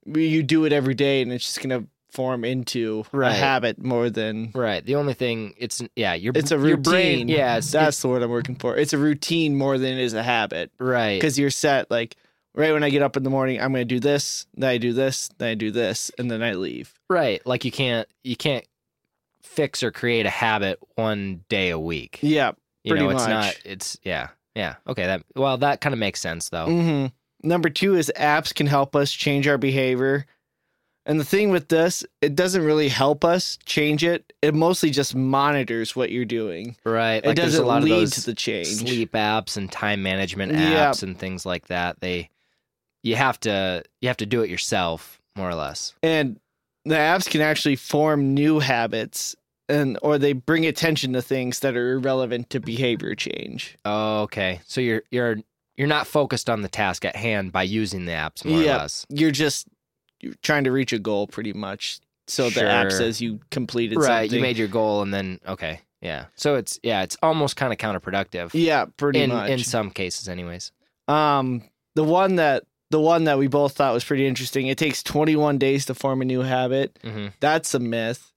you 0.06 0.42
do 0.42 0.64
it 0.64 0.72
every 0.72 0.94
day 0.94 1.22
and 1.22 1.32
it's 1.32 1.44
just 1.44 1.62
going 1.62 1.82
to 1.82 1.88
form 2.10 2.44
into 2.44 3.04
Right. 3.12 3.30
a 3.30 3.34
habit 3.34 3.82
more 3.82 4.08
than 4.10 4.50
Right. 4.54 4.84
The 4.84 4.94
only 4.96 5.14
thing 5.14 5.54
it's 5.58 5.82
yeah, 5.96 6.14
your 6.14 6.32
it's 6.34 6.50
a 6.50 6.58
routine. 6.58 6.82
brain. 6.82 7.28
Yeah, 7.28 7.58
it's, 7.58 7.70
that's 7.72 8.00
the 8.00 8.08
word 8.08 8.22
I'm 8.22 8.30
working 8.30 8.56
for. 8.56 8.76
It's 8.76 8.92
a 8.92 8.98
routine 8.98 9.56
more 9.56 9.76
than 9.78 9.92
it 9.94 10.00
is 10.00 10.14
a 10.14 10.22
habit. 10.22 10.70
right. 10.78 11.16
because 11.20 11.38
you're 11.38 11.50
set 11.50 11.90
like 11.90 12.16
right 12.54 12.72
when 12.72 12.82
I 12.82 12.90
get 12.90 13.02
up 13.02 13.16
in 13.16 13.22
the 13.22 13.30
morning, 13.30 13.60
I'm 13.60 13.72
going 13.72 13.86
to 13.86 13.94
do 13.94 14.00
this, 14.00 14.46
then 14.54 14.70
I 14.70 14.78
do 14.78 14.92
this, 14.92 15.28
then 15.38 15.48
I 15.50 15.54
do 15.54 15.70
this, 15.70 16.10
and 16.18 16.30
then 16.30 16.42
I 16.42 16.54
leave. 16.54 16.92
Right. 17.10 17.44
Like 17.46 17.64
you 17.64 17.70
can't 17.70 18.08
you 18.24 18.36
can't 18.36 18.64
fix 19.42 19.82
or 19.82 19.90
create 19.90 20.26
a 20.26 20.30
habit 20.30 20.78
one 20.96 21.44
day 21.48 21.70
a 21.70 21.78
week. 21.78 22.18
Yeah. 22.22 22.52
You 22.84 22.92
pretty 22.92 23.04
know, 23.04 23.10
it's 23.10 23.22
much. 23.22 23.30
not 23.30 23.60
it's 23.64 23.98
yeah. 24.02 24.28
Yeah. 24.54 24.76
Okay, 24.88 25.04
that 25.06 25.22
well 25.36 25.58
that 25.58 25.80
kind 25.80 25.92
of 25.92 25.98
makes 25.98 26.20
sense 26.20 26.48
though. 26.48 26.66
hmm 26.66 27.06
Number 27.42 27.68
two 27.70 27.94
is 27.94 28.10
apps 28.16 28.52
can 28.52 28.66
help 28.66 28.96
us 28.96 29.12
change 29.12 29.46
our 29.46 29.58
behavior. 29.58 30.26
And 31.08 31.18
the 31.18 31.24
thing 31.24 31.50
with 31.50 31.68
this, 31.68 32.04
it 32.20 32.36
doesn't 32.36 32.62
really 32.62 32.88
help 32.88 33.24
us 33.24 33.58
change 33.64 34.04
it. 34.04 34.32
It 34.42 34.54
mostly 34.54 34.90
just 34.90 35.14
monitors 35.14 35.96
what 35.96 36.12
you're 36.12 36.26
doing. 36.26 36.76
Right. 36.84 37.16
it 37.16 37.22
there's 37.34 37.36
doesn't 37.52 37.64
a 37.64 37.66
lot 37.66 37.82
lead 37.82 37.92
of 37.92 37.98
those 38.00 38.10
to 38.12 38.26
the 38.26 38.34
change. 38.34 38.66
sleep 38.68 39.12
apps 39.12 39.56
and 39.56 39.72
time 39.72 40.02
management 40.02 40.52
apps 40.52 41.02
and 41.02 41.18
things 41.18 41.46
like 41.46 41.68
that. 41.68 42.00
They 42.00 42.28
you 43.02 43.16
have 43.16 43.40
to 43.40 43.82
you 44.02 44.08
have 44.08 44.18
to 44.18 44.26
do 44.26 44.42
it 44.42 44.50
yourself, 44.50 45.18
more 45.34 45.48
or 45.48 45.54
less. 45.54 45.94
And 46.02 46.38
the 46.84 46.96
apps 46.96 47.28
can 47.28 47.40
actually 47.40 47.76
form 47.76 48.34
new 48.34 48.58
habits 48.60 49.34
and 49.68 49.98
or 50.02 50.18
they 50.18 50.32
bring 50.34 50.66
attention 50.66 51.12
to 51.14 51.22
things 51.22 51.60
that 51.60 51.76
are 51.76 51.92
irrelevant 51.92 52.50
to 52.50 52.60
behavior 52.60 53.14
change. 53.14 53.76
Oh, 53.84 54.22
okay. 54.22 54.60
So 54.66 54.80
you're 54.82 55.02
you're 55.10 55.36
you're 55.78 55.88
not 55.88 56.06
focused 56.06 56.50
on 56.50 56.60
the 56.62 56.68
task 56.68 57.04
at 57.04 57.16
hand 57.16 57.52
by 57.52 57.62
using 57.62 58.04
the 58.04 58.12
apps 58.12 58.44
more 58.44 58.60
Yeah. 58.60 58.74
or 58.74 58.78
less. 58.80 59.06
You're 59.08 59.30
just 59.30 59.68
you're 60.20 60.34
trying 60.42 60.64
to 60.64 60.72
reach 60.72 60.92
a 60.92 60.98
goal 60.98 61.26
pretty 61.26 61.52
much. 61.52 62.00
So 62.26 62.50
the 62.50 62.68
app 62.68 62.92
says 62.92 63.20
you 63.20 63.40
completed 63.50 63.96
Right. 63.98 64.24
something. 64.28 64.36
You 64.36 64.42
made 64.42 64.58
your 64.58 64.68
goal 64.68 65.02
and 65.02 65.12
then 65.14 65.40
okay. 65.46 65.80
Yeah. 66.02 66.26
So 66.36 66.56
it's 66.56 66.78
yeah, 66.82 67.02
it's 67.02 67.16
almost 67.22 67.56
kind 67.56 67.72
of 67.72 67.78
counterproductive. 67.78 68.50
yeah, 68.52 68.84
pretty 68.96 69.20
in 69.22 69.30
much. 69.30 69.50
in 69.50 69.58
some 69.60 69.90
cases 69.90 70.28
anyways. 70.28 70.70
Um, 71.08 71.62
the 71.94 72.04
one 72.04 72.36
that 72.36 72.64
the 72.90 73.00
one 73.00 73.24
that 73.24 73.38
we 73.38 73.46
both 73.48 73.72
thought 73.76 73.92
was 73.94 74.04
pretty 74.04 74.26
interesting. 74.26 74.66
It 74.68 74.78
takes 74.78 75.02
21 75.02 75.58
days 75.58 75.86
to 75.86 75.94
form 75.94 76.22
a 76.22 76.24
new 76.24 76.40
habit. 76.42 76.98
Mhm. 77.02 77.32
That's 77.40 77.74
a 77.74 77.78
myth. 77.78 78.32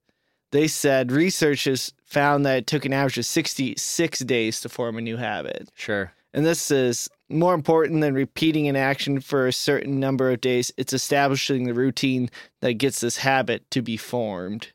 They 0.52 0.68
said 0.68 1.12
researchers 1.12 1.94
found 2.06 2.46
that 2.46 2.58
it 2.58 2.68
took 2.68 2.84
an 2.84 2.92
average 2.92 3.18
of 3.18 3.26
66 3.26 4.20
days 4.20 4.60
to 4.62 4.70
form 4.70 4.98
a 4.98 5.02
new 5.02 5.16
habit. 5.18 5.70
Sure. 5.76 6.12
And 6.34 6.46
this 6.46 6.72
is 6.72 7.10
more 7.30 7.54
important 7.54 8.02
than 8.02 8.14
repeating 8.14 8.68
an 8.68 8.76
action 8.76 9.20
for 9.20 9.48
a 9.48 9.54
certain 9.54 10.00
number 10.00 10.32
of 10.32 10.42
days. 10.42 10.72
It's 10.78 10.94
establishing 10.94 11.66
the 11.66 11.74
routine 11.74 12.30
that 12.62 12.74
gets 12.74 13.02
this 13.02 13.18
habit 13.18 13.70
to 13.72 13.82
be 13.82 13.98
formed. 13.98 14.72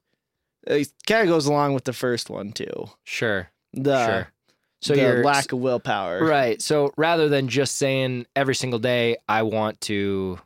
Uh, 0.69 0.75
it 0.75 0.93
kind 1.07 1.23
of 1.23 1.29
goes 1.29 1.47
along 1.47 1.75
with 1.75 1.85
the 1.85 1.93
first 1.93 2.29
one 2.29 2.53
too. 2.53 2.91
Sure. 3.05 3.51
The, 3.73 4.07
sure. 4.07 4.29
So 4.83 4.95
the 4.95 5.01
you're 5.01 5.25
lack 5.25 5.53
of 5.53 5.59
willpower. 5.61 6.25
Right. 6.25 6.61
So 6.61 6.93
rather 6.97 7.29
than 7.29 7.49
just 7.49 7.77
saying 7.77 8.27
every 8.35 8.55
single 8.55 8.79
day 8.79 9.17
I 9.29 9.43
want 9.43 9.81
to, 9.83 10.39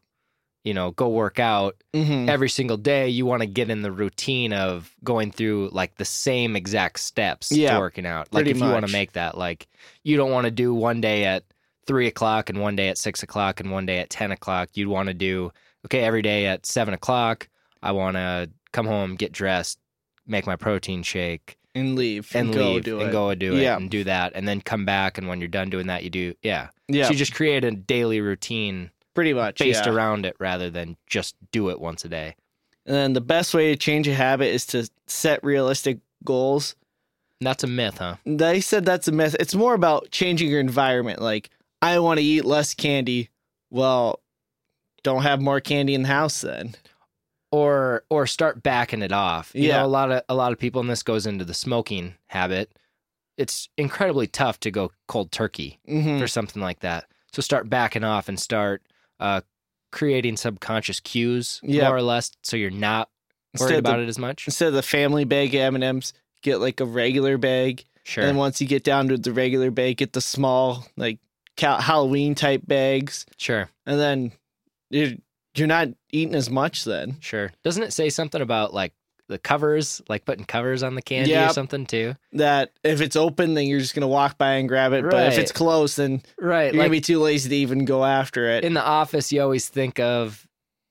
you 0.64 0.74
know, 0.74 0.90
go 0.90 1.08
work 1.08 1.38
out, 1.38 1.76
Mhm. 1.94 2.28
every 2.28 2.48
single 2.50 2.76
day 2.76 3.08
you 3.08 3.24
want 3.26 3.40
to 3.40 3.46
get 3.46 3.70
in 3.70 3.82
the 3.82 3.90
routine 3.90 4.52
of 4.52 4.94
going 5.02 5.30
through 5.32 5.70
like 5.72 5.96
the 5.96 6.04
same 6.04 6.54
exact 6.56 7.00
steps 7.00 7.50
Yeah, 7.50 7.74
to 7.74 7.78
working 7.80 8.06
out. 8.06 8.28
Like 8.32 8.46
if 8.46 8.58
you 8.58 8.64
want 8.64 8.86
to 8.86 8.92
make 8.92 9.12
that, 9.12 9.38
like 9.38 9.66
you 10.04 10.16
don't 10.16 10.30
want 10.30 10.44
to 10.44 10.50
do 10.50 10.74
one 10.74 11.00
day 11.00 11.24
at 11.24 11.44
three 11.86 12.06
o'clock 12.06 12.50
and 12.50 12.60
one 12.60 12.76
day 12.76 12.88
at 12.88 12.98
six 12.98 13.22
o'clock 13.22 13.58
and 13.60 13.70
one 13.70 13.86
day 13.86 13.98
at 13.98 14.10
ten 14.10 14.30
o'clock. 14.32 14.68
You'd 14.74 14.88
want 14.88 15.08
to 15.08 15.14
do 15.14 15.50
okay 15.86 16.00
every 16.04 16.22
day 16.22 16.46
at 16.46 16.66
seven 16.66 16.92
o'clock. 16.94 17.48
I 17.82 17.92
want 17.92 18.16
to 18.16 18.50
come 18.72 18.86
home, 18.86 19.16
get 19.16 19.32
dressed, 19.32 19.78
make 20.26 20.46
my 20.46 20.56
protein 20.56 21.02
shake, 21.02 21.56
And 21.74 21.96
leave. 21.96 22.30
and, 22.36 22.52
go 22.52 22.72
leave 22.74 22.84
do 22.84 23.00
and 23.00 23.08
it. 23.08 23.12
go 23.12 23.34
do 23.34 23.56
it 23.56 23.62
Yeah. 23.62 23.76
and 23.78 23.90
do 23.90 24.04
that, 24.04 24.32
and 24.34 24.46
then 24.46 24.60
come 24.60 24.84
back. 24.84 25.16
And 25.16 25.26
when 25.26 25.40
you're 25.40 25.48
done 25.48 25.70
doing 25.70 25.86
that, 25.86 26.04
you 26.04 26.10
do 26.10 26.34
yeah. 26.42 26.68
Yeah. 26.86 27.04
So 27.06 27.12
you 27.12 27.16
just 27.16 27.34
create 27.34 27.64
a 27.64 27.70
daily 27.70 28.20
routine 28.20 28.90
pretty 29.14 29.32
much. 29.32 29.58
based 29.58 29.86
yeah. 29.86 29.92
around 29.92 30.26
it 30.26 30.36
rather 30.38 30.70
than 30.70 30.96
just 31.06 31.34
do 31.52 31.70
it 31.70 31.80
once 31.80 32.04
a 32.04 32.08
day. 32.08 32.36
And 32.86 32.94
then 32.96 33.12
the 33.12 33.20
best 33.20 33.54
way 33.54 33.70
to 33.72 33.76
change 33.76 34.08
a 34.08 34.14
habit 34.14 34.46
is 34.48 34.66
to 34.66 34.88
set 35.06 35.42
realistic 35.44 35.98
goals. 36.24 36.74
That's 37.40 37.64
a 37.64 37.66
myth, 37.66 37.98
huh? 37.98 38.16
They 38.26 38.60
said 38.60 38.84
that's 38.84 39.08
a 39.08 39.12
myth. 39.12 39.36
It's 39.40 39.54
more 39.54 39.74
about 39.74 40.10
changing 40.10 40.50
your 40.50 40.60
environment. 40.60 41.20
Like, 41.20 41.50
I 41.82 41.98
want 42.00 42.18
to 42.20 42.24
eat 42.24 42.44
less 42.44 42.74
candy. 42.74 43.30
Well, 43.70 44.20
don't 45.02 45.22
have 45.22 45.40
more 45.40 45.60
candy 45.60 45.94
in 45.94 46.02
the 46.02 46.08
house 46.08 46.40
then. 46.42 46.74
or 47.52 48.04
or 48.10 48.26
start 48.26 48.62
backing 48.62 49.02
it 49.02 49.12
off. 49.12 49.50
You 49.54 49.68
Yeah. 49.68 49.78
know, 49.80 49.86
a 49.86 49.88
lot 49.88 50.10
of 50.12 50.22
a 50.28 50.34
lot 50.34 50.52
of 50.52 50.58
people, 50.58 50.80
and 50.80 50.88
this 50.90 51.02
goes 51.02 51.26
into 51.26 51.44
the 51.44 51.54
smoking 51.54 52.14
habit. 52.28 52.72
It's 53.36 53.68
incredibly 53.76 54.26
tough 54.26 54.60
to 54.60 54.70
go 54.70 54.92
cold 55.08 55.32
turkey 55.32 55.78
Mm-hmm. 55.88 56.18
for 56.20 56.28
something 56.28 56.62
like 56.62 56.80
that. 56.80 57.06
So 57.32 57.42
start 57.42 57.68
backing 57.70 58.04
off 58.04 58.28
and 58.28 58.38
start 58.38 58.82
uh, 59.20 59.40
creating 59.92 60.36
subconscious 60.36 60.98
cues, 61.00 61.60
Yeah. 61.62 61.88
more 61.88 61.96
or 61.96 62.02
less, 62.02 62.32
so 62.42 62.56
you're 62.56 62.70
not 62.70 63.08
worried 63.58 63.74
Instead, 63.74 63.78
about 63.80 63.96
the, 63.98 64.02
it 64.04 64.08
as 64.08 64.18
much. 64.18 64.46
instead 64.46 64.68
of 64.68 64.74
the 64.74 64.82
family 64.82 65.24
bag 65.24 65.54
of 65.54 65.74
M&Ms, 65.74 66.12
get 66.42 66.58
like 66.60 66.80
a 66.80 66.84
regular 66.84 67.38
bag. 67.38 67.84
Sure. 68.04 68.24
And 68.24 68.38
once 68.38 68.60
you 68.60 68.66
get 68.66 68.82
down 68.82 69.08
to 69.08 69.18
the 69.18 69.32
regular 69.32 69.70
bag, 69.70 69.98
get 69.98 70.12
the 70.14 70.20
small, 70.20 70.86
like 70.96 71.18
Halloween 71.58 72.34
type 72.34 72.62
bags. 72.66 73.26
sure. 73.36 73.68
And 73.86 74.00
then 74.00 74.32
you're, 74.88 75.10
you're 75.54 75.66
not 75.66 75.88
eating 76.10 76.34
as 76.34 76.48
much 76.48 76.84
then. 76.84 77.16
Sure. 77.20 77.52
Doesn't 77.64 77.82
it 77.82 77.92
say 77.92 78.08
something 78.08 78.40
about 78.40 78.72
like 78.72 78.92
the 79.30 79.38
covers, 79.38 80.02
like 80.08 80.24
putting 80.26 80.44
covers 80.44 80.82
on 80.82 80.94
the 80.94 81.02
candy 81.02 81.32
or 81.34 81.48
something 81.52 81.86
too? 81.86 82.14
That 82.32 82.72
if 82.84 83.00
it's 83.00 83.16
open, 83.16 83.54
then 83.54 83.66
you're 83.66 83.80
just 83.80 83.94
to 84.02 84.08
walk 84.08 84.36
by 84.36 84.54
and 84.54 84.68
grab 84.68 84.92
it. 84.92 85.02
But 85.08 85.32
if 85.32 85.38
it's 85.38 85.52
closed, 85.52 85.96
then 85.96 86.22
Right. 86.38 86.72
you're 86.74 86.82
like 86.82 86.88
gonna 86.88 86.90
be 86.90 87.00
too 87.00 87.18
lazy 87.20 87.48
to 87.48 87.56
even 87.56 87.84
go 87.84 88.04
after 88.04 88.48
it. 88.50 88.64
in 88.64 88.74
the 88.74 88.84
office, 88.84 89.32
you 89.32 89.40
always 89.40 89.68
think 89.68 89.98
of, 89.98 90.46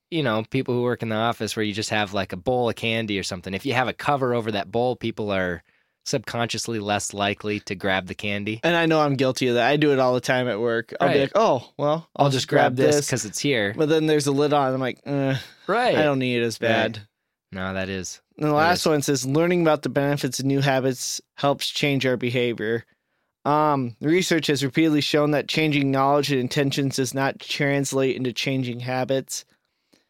you 0.09 0.23
know, 0.23 0.43
people 0.49 0.73
who 0.73 0.81
work 0.81 1.03
in 1.03 1.09
the 1.09 1.15
office 1.15 1.55
where 1.55 1.63
you 1.63 1.73
just 1.73 1.91
have 1.91 2.13
like 2.13 2.33
a 2.33 2.37
bowl 2.37 2.69
of 2.69 2.75
candy 2.75 3.19
or 3.19 3.23
something. 3.23 3.53
If 3.53 3.65
you 3.65 3.73
have 3.73 3.87
a 3.87 3.93
cover 3.93 4.33
over 4.33 4.51
that 4.53 4.71
bowl, 4.71 4.95
people 4.95 5.31
are 5.31 5.61
subconsciously 6.05 6.79
less 6.79 7.13
likely 7.13 7.59
to 7.61 7.75
grab 7.75 8.07
the 8.07 8.15
candy. 8.15 8.59
and 8.63 8.75
I 8.75 8.87
know 8.87 9.01
I'm 9.01 9.15
guilty 9.15 9.47
of 9.49 9.55
that. 9.55 9.67
I 9.67 9.77
do 9.77 9.93
it 9.93 9.99
all 9.99 10.13
the 10.15 10.21
time 10.21 10.47
at 10.47 10.59
work. 10.59 10.93
I'll 10.99 11.11
be 11.13 11.19
like, 11.19 11.31
oh, 11.35 11.69
well, 11.77 12.09
I'll, 12.15 12.29
just 12.29 12.47
grab, 12.47 12.75
this 12.75 13.05
because 13.05 13.25
it's 13.25 13.39
here. 13.39 13.73
But 13.77 13.89
then 13.89 14.07
there's 14.07 14.25
a 14.25 14.31
lid 14.31 14.51
on. 14.53 14.73
I'm 14.73 14.79
like, 14.79 14.99
eh, 15.05 15.37
Right. 15.67 15.97
I 15.97 16.03
don't 16.03 16.17
need 16.19 16.37
it 16.41 16.45
as 16.45 16.59
Right. 16.59 16.99
No, 17.51 17.73
that 17.73 17.89
is. 17.89 18.21
And 18.37 18.45
the 18.45 18.49
That 18.51 18.55
last 18.57 18.79
is- 18.81 18.85
one 18.85 19.01
says 19.01 19.25
learning 19.25 19.61
about 19.61 19.81
the 19.81 19.89
benefits 19.89 20.39
of 20.39 20.45
new 20.45 20.61
habits 20.61 21.19
helps 21.37 21.69
change 21.69 22.05
our 22.05 22.17
behavior. 22.17 22.85
Um, 23.45 23.95
research 24.01 24.47
has 24.47 24.63
repeatedly 24.63 25.01
shown 25.01 25.31
that 25.31 25.47
changing 25.47 25.91
knowledge 25.91 26.31
and 26.31 26.39
intentions 26.39 26.97
does 26.97 27.13
not 27.13 27.39
translate 27.39 28.15
into 28.17 28.33
changing 28.33 28.81
habits. 28.81 29.45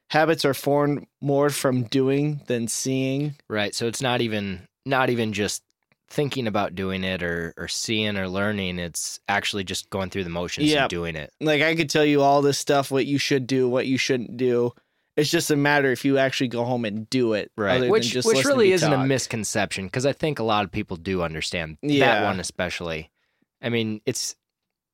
Habits 0.10 0.44
are 0.44 0.56
formed 0.56 1.06
more 1.22 1.50
from 1.52 1.84
doing 1.84 2.42
than 2.48 2.68
seeing. 2.68 3.36
Right. 3.48 3.76
So 3.76 3.88
it's 3.88 4.02
not 4.02 4.22
even 4.22 4.62
not 4.86 5.12
even 5.12 5.34
just 5.34 5.62
thinking 6.10 6.48
about 6.48 6.74
doing 6.74 7.04
it 7.04 7.22
or 7.22 7.54
or 7.56 7.68
seeing 7.68 8.18
or 8.18 8.28
learning. 8.28 8.80
It's 8.80 9.20
actually 9.30 9.64
just 9.64 9.90
going 9.92 10.10
through 10.10 10.24
the 10.24 10.30
motions 10.32 10.68
Yep. 10.72 10.80
and 10.82 10.90
doing 10.90 11.16
it. 11.16 11.32
Like 11.40 11.62
I 11.62 11.76
could 11.76 11.90
tell 11.92 12.04
you 12.06 12.24
all 12.24 12.42
this 12.42 12.58
stuff, 12.58 12.90
what 12.90 13.06
you 13.06 13.20
should 13.20 13.46
do, 13.46 13.70
what 13.70 13.86
you 13.86 13.98
shouldn't 14.00 14.36
do. 14.36 14.74
It's 15.20 15.30
just 15.30 15.52
a 15.52 15.56
matter 15.56 15.92
if 15.92 16.04
you 16.06 16.18
actually 16.18 16.48
go 16.48 16.64
home 16.64 16.86
and 16.86 17.10
do 17.10 17.34
it, 17.34 17.52
Right. 17.58 17.90
Which 17.90 18.10
just 18.10 18.28
which 18.28 18.46
really 18.46 18.72
isn't 18.72 18.92
a 18.92 19.06
misconception 19.06 19.86
because 19.86 20.06
I 20.06 20.14
think 20.14 20.40
a 20.40 20.44
lot 20.44 20.64
of 20.66 20.72
people 20.72 20.98
do 20.98 21.22
understand 21.22 21.78
Yeah. 21.82 22.06
that 22.22 22.24
one 22.26 22.40
especially. 22.40 23.12
I 23.62 23.70
mean, 23.70 24.02
it's 24.06 24.36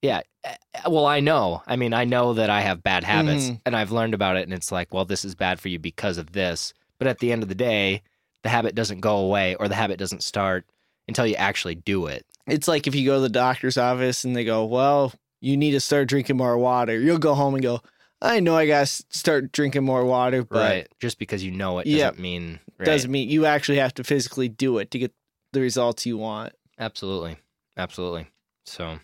yeah. 0.01 0.21
eh, 0.43 0.55
Well, 0.88 1.05
I 1.05 1.19
know. 1.19 1.63
I 1.67 1.75
mean, 1.75 1.93
I 1.93 2.05
know 2.05 2.33
that 2.33 2.49
I 2.49 2.61
have 2.61 2.83
bad 2.83 3.03
habits 3.03 3.49
Mhm. 3.49 3.61
and 3.65 3.75
I've 3.75 3.91
learned 3.91 4.13
about 4.13 4.38
it 4.38 4.43
and 4.43 4.53
it's 4.53 4.71
like, 4.71 4.93
well, 4.93 5.05
this 5.05 5.23
is 5.25 5.35
bad 5.35 5.59
for 5.59 5.69
you 5.69 5.79
because 5.79 6.17
of 6.17 6.31
this. 6.33 6.73
But 6.99 7.07
at 7.07 7.19
the 7.19 7.31
end 7.31 7.43
of 7.43 7.49
the 7.49 7.55
day, 7.55 8.01
the 8.43 8.49
habit 8.49 8.75
doesn't 8.75 8.99
go 9.01 9.17
away 9.17 9.55
or 9.55 9.67
the 9.67 9.75
habit 9.75 9.97
doesn't 9.97 10.23
start 10.23 10.65
until 11.07 11.25
you 11.25 11.35
actually 11.35 11.75
do 11.75 12.07
it. 12.07 12.25
It's 12.47 12.67
like 12.67 12.88
if 12.88 12.93
you 12.95 13.05
go 13.05 13.15
to 13.15 13.21
the 13.21 13.29
doctor's 13.29 13.77
office 13.77 14.23
and 14.23 14.35
they 14.35 14.43
go, 14.45 14.65
"Well, 14.65 15.13
you 15.41 15.57
need 15.57 15.71
to 15.71 15.79
start 15.79 16.07
drinking 16.07 16.38
more 16.38 16.57
water." 16.57 16.99
You'll 16.99 17.17
go 17.17 17.33
home 17.33 17.53
and 17.55 17.63
go, 17.63 17.81
"I 18.21 18.39
know 18.39 18.56
I 18.56 18.65
got 18.67 18.88
to 18.88 19.04
start 19.10 19.51
drinking 19.51 19.84
more 19.84 20.06
water, 20.06 20.43
but 20.43 20.60
right. 20.60 20.88
Just 20.99 21.19
because 21.19 21.43
you 21.43 21.51
know 21.51 21.80
it 21.80 21.84
doesn't 21.86 21.97
Yeah. 21.99 22.12
mean 22.21 22.60
right. 22.78 22.86
doesn't 22.86 23.12
mean 23.12 23.30
you 23.30 23.45
actually 23.45 23.78
have 23.80 23.93
to 23.95 24.04
physically 24.04 24.47
do 24.49 24.78
it 24.78 24.91
to 24.91 24.99
get 24.99 25.13
the 25.54 25.62
results 25.62 26.06
you 26.06 26.17
want." 26.17 26.54
Absolutely. 26.80 27.38
Absolutely. 27.78 28.28
So 28.65 28.99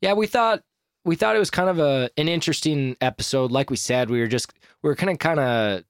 yeah, 0.00 0.14
we 0.14 0.26
thought 0.26 0.62
we 1.04 1.16
thought 1.16 1.36
it 1.36 1.40
was 1.40 1.50
kind 1.50 1.68
of 1.68 1.78
a 1.78 2.10
an 2.16 2.28
interesting 2.28 2.96
episode. 3.00 3.50
Like 3.52 3.70
we 3.70 3.76
said, 3.76 4.10
we 4.10 4.20
were 4.20 4.26
just 4.26 4.52
we 4.82 4.88
were 4.88 4.96
kind 4.96 5.10
of 5.10 5.18
kind 5.18 5.40
of 5.40 5.84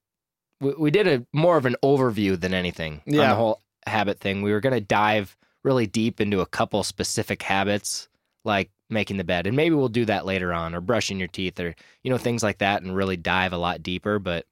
we, 0.61 0.73
we 0.75 0.91
did 0.91 1.07
a 1.07 1.27
more 1.33 1.57
of 1.57 1.67
an 1.67 1.77
overview 1.83 2.39
than 2.41 2.53
anything 2.55 3.03
on 3.07 3.15
Yeah. 3.15 3.29
the 3.31 3.35
whole 3.37 3.61
habit 3.87 4.19
thing. 4.21 4.43
We 4.43 4.53
were 4.53 4.61
going 4.61 4.75
to 4.75 4.81
dive 4.81 5.37
really 5.63 5.87
deep 5.87 6.21
into 6.21 6.41
a 6.41 6.47
couple 6.47 6.83
specific 6.83 7.43
habits 7.43 8.09
like 8.45 8.71
making 8.91 9.17
the 9.17 9.25
bed 9.25 9.47
and 9.47 9.57
maybe 9.57 9.75
we'll 9.75 9.89
do 9.89 10.05
that 10.05 10.27
later 10.27 10.53
on 10.53 10.75
or 10.75 10.81
brushing 10.81 11.19
your 11.19 11.29
teeth 11.29 11.59
or 11.59 11.75
you 12.03 12.11
know 12.11 12.19
things 12.19 12.43
like 12.43 12.59
that 12.59 12.83
and 12.83 12.95
really 12.95 13.17
dive 13.17 13.53
a 13.53 13.59
lot 13.59 13.83
deeper 13.83 14.19
but 14.19 14.45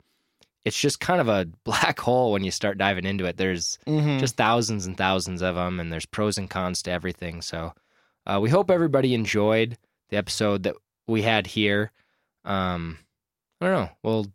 it's 0.64 0.78
just 0.80 1.00
kind 1.00 1.20
of 1.20 1.28
a 1.28 1.44
black 1.64 1.98
hole 2.00 2.32
when 2.32 2.42
you 2.44 2.50
start 2.50 2.78
diving 2.78 3.04
into 3.04 3.24
it 3.26 3.36
there's 3.36 3.78
Mm-hmm. 3.86 4.18
just 4.18 4.36
thousands 4.36 4.86
and 4.86 4.96
thousands 4.96 5.42
of 5.42 5.54
them, 5.56 5.78
and 5.80 5.92
there's 5.92 6.06
pros 6.06 6.38
and 6.38 6.48
cons 6.48 6.82
to 6.82 6.90
everything. 6.92 7.42
So 7.42 7.72
uh, 8.26 8.38
we 8.40 8.48
hope 8.48 8.70
everybody 8.70 9.12
enjoyed 9.12 9.76
the 10.08 10.16
episode 10.16 10.62
that 10.62 10.76
we 11.08 11.22
had 11.22 11.46
here. 11.48 11.90
Um, 12.44 12.98
I 13.60 13.66
don't 13.66 13.74
know. 13.74 13.90
We'll 14.02 14.26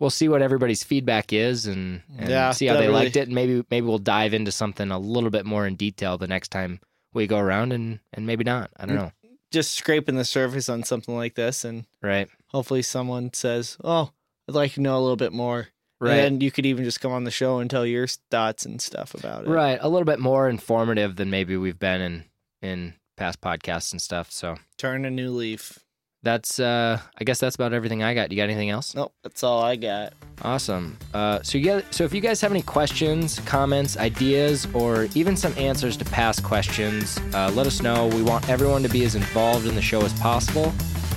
we'll 0.00 0.10
see 0.10 0.28
what 0.28 0.42
everybody's 0.42 0.82
feedback 0.84 1.32
is 1.32 1.66
and, 1.66 2.02
and 2.18 2.28
Yeah, 2.28 2.50
see 2.52 2.66
how 2.66 2.74
they 2.74 2.88
really- 2.88 3.04
liked 3.04 3.16
it. 3.16 3.28
And 3.28 3.34
maybe 3.34 3.64
maybe 3.70 3.86
we'll 3.86 3.98
dive 3.98 4.34
into 4.34 4.52
something 4.52 4.90
a 4.90 4.98
little 4.98 5.30
bit 5.30 5.46
more 5.46 5.66
in 5.66 5.76
detail 5.76 6.18
the 6.18 6.26
next 6.28 6.48
time 6.48 6.80
we 7.14 7.26
go 7.26 7.38
around, 7.38 7.72
and 7.72 8.00
and 8.12 8.26
maybe 8.26 8.44
not. 8.44 8.70
I 8.76 8.86
don't 8.86 8.96
Mm. 8.96 9.00
know. 9.00 9.12
Just 9.50 9.72
scraping 9.74 10.16
the 10.16 10.24
surface 10.24 10.68
on 10.68 10.82
something 10.82 11.14
like 11.16 11.34
this, 11.34 11.64
and 11.64 11.86
Right? 12.02 12.28
hopefully 12.48 12.82
someone 12.82 13.32
says, 13.32 13.76
"Oh, 13.82 14.10
I'd 14.48 14.54
like 14.54 14.74
to 14.74 14.80
know 14.80 14.98
a 14.98 15.00
little 15.00 15.16
bit 15.16 15.32
more." 15.32 15.68
Right. 16.00 16.18
And 16.18 16.40
you 16.42 16.50
could 16.52 16.64
even 16.64 16.84
just 16.84 17.00
come 17.00 17.10
on 17.10 17.24
the 17.24 17.30
show 17.30 17.58
and 17.58 17.68
tell 17.68 17.84
your 17.84 18.06
thoughts 18.30 18.64
and 18.64 18.80
stuff 18.80 19.14
about 19.14 19.44
it. 19.44 19.48
Right. 19.48 19.78
A 19.82 19.88
little 19.88 20.04
bit 20.04 20.20
more 20.20 20.48
informative 20.48 21.16
than 21.16 21.28
maybe 21.28 21.56
we've 21.56 21.78
been 21.78 22.00
in 22.00 22.24
in 22.62 22.94
past 23.16 23.40
podcasts 23.40 23.90
and 23.92 24.00
stuff. 24.00 24.30
So 24.30 24.56
Turn 24.76 25.04
a 25.04 25.10
new 25.10 25.30
leaf. 25.30 25.80
That's 26.22 26.58
uh 26.60 27.00
I 27.18 27.24
guess 27.24 27.38
that's 27.38 27.54
about 27.54 27.72
everything 27.72 28.02
I 28.02 28.14
got. 28.14 28.30
You 28.30 28.36
got 28.36 28.44
anything 28.44 28.70
else? 28.70 28.94
Nope, 28.94 29.12
that's 29.22 29.42
all 29.42 29.62
I 29.62 29.76
got. 29.76 30.14
Awesome. 30.42 30.96
Uh, 31.12 31.42
so 31.42 31.58
you 31.58 31.64
get, 31.64 31.92
so 31.92 32.04
if 32.04 32.14
you 32.14 32.20
guys 32.20 32.40
have 32.40 32.52
any 32.52 32.62
questions, 32.62 33.40
comments, 33.40 33.96
ideas, 33.96 34.68
or 34.72 35.08
even 35.14 35.36
some 35.36 35.52
answers 35.58 35.96
to 35.96 36.04
past 36.04 36.44
questions, 36.44 37.18
uh, 37.34 37.50
let 37.54 37.66
us 37.66 37.82
know. 37.82 38.06
We 38.06 38.22
want 38.22 38.48
everyone 38.48 38.82
to 38.84 38.88
be 38.88 39.04
as 39.04 39.14
involved 39.16 39.66
in 39.66 39.74
the 39.74 39.82
show 39.82 40.00
as 40.04 40.12
possible. 40.20 40.72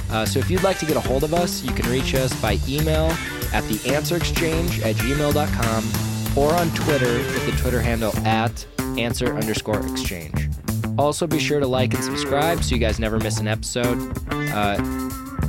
Uh, 0.09 0.25
so 0.25 0.39
if 0.39 0.49
you'd 0.49 0.63
like 0.63 0.79
to 0.79 0.85
get 0.85 0.97
a 0.97 0.99
hold 0.99 1.23
of 1.23 1.33
us, 1.33 1.63
you 1.63 1.71
can 1.71 1.89
reach 1.89 2.15
us 2.15 2.33
by 2.41 2.57
email 2.67 3.11
at 3.53 3.63
the 3.65 3.93
answer 3.93 4.17
exchange 4.17 4.81
at 4.81 4.95
gmail.com 4.95 6.37
or 6.37 6.53
on 6.53 6.69
Twitter 6.71 7.13
with 7.13 7.45
the 7.45 7.61
Twitter 7.61 7.81
handle 7.81 8.15
at 8.25 8.65
answer 8.97 9.35
underscore 9.35 9.85
exchange. 9.91 10.50
Also, 10.97 11.27
be 11.27 11.39
sure 11.39 11.60
to 11.60 11.67
like 11.67 11.93
and 11.93 12.04
subscribe 12.04 12.63
so 12.63 12.75
you 12.75 12.80
guys 12.80 12.99
never 12.99 13.17
miss 13.19 13.39
an 13.39 13.47
episode. 13.47 13.97
Uh, 14.30 14.75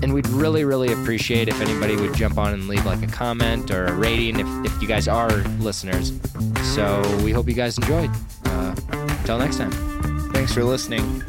and 0.02 0.12
we'd 0.12 0.26
really, 0.28 0.64
really 0.64 0.92
appreciate 0.92 1.48
if 1.48 1.60
anybody 1.60 1.96
would 1.96 2.14
jump 2.14 2.38
on 2.38 2.52
and 2.52 2.68
leave 2.68 2.84
like 2.84 3.02
a 3.02 3.06
comment 3.06 3.70
or 3.70 3.86
a 3.86 3.92
rating 3.94 4.40
if, 4.40 4.72
if 4.72 4.82
you 4.82 4.88
guys 4.88 5.06
are 5.08 5.30
listeners. 5.60 6.12
So 6.74 7.02
we 7.22 7.32
hope 7.32 7.48
you 7.48 7.54
guys 7.54 7.78
enjoyed. 7.78 8.10
Uh, 8.44 8.74
until 8.90 9.38
next 9.38 9.58
time. 9.58 9.72
Thanks 10.32 10.52
for 10.52 10.64
listening. 10.64 11.22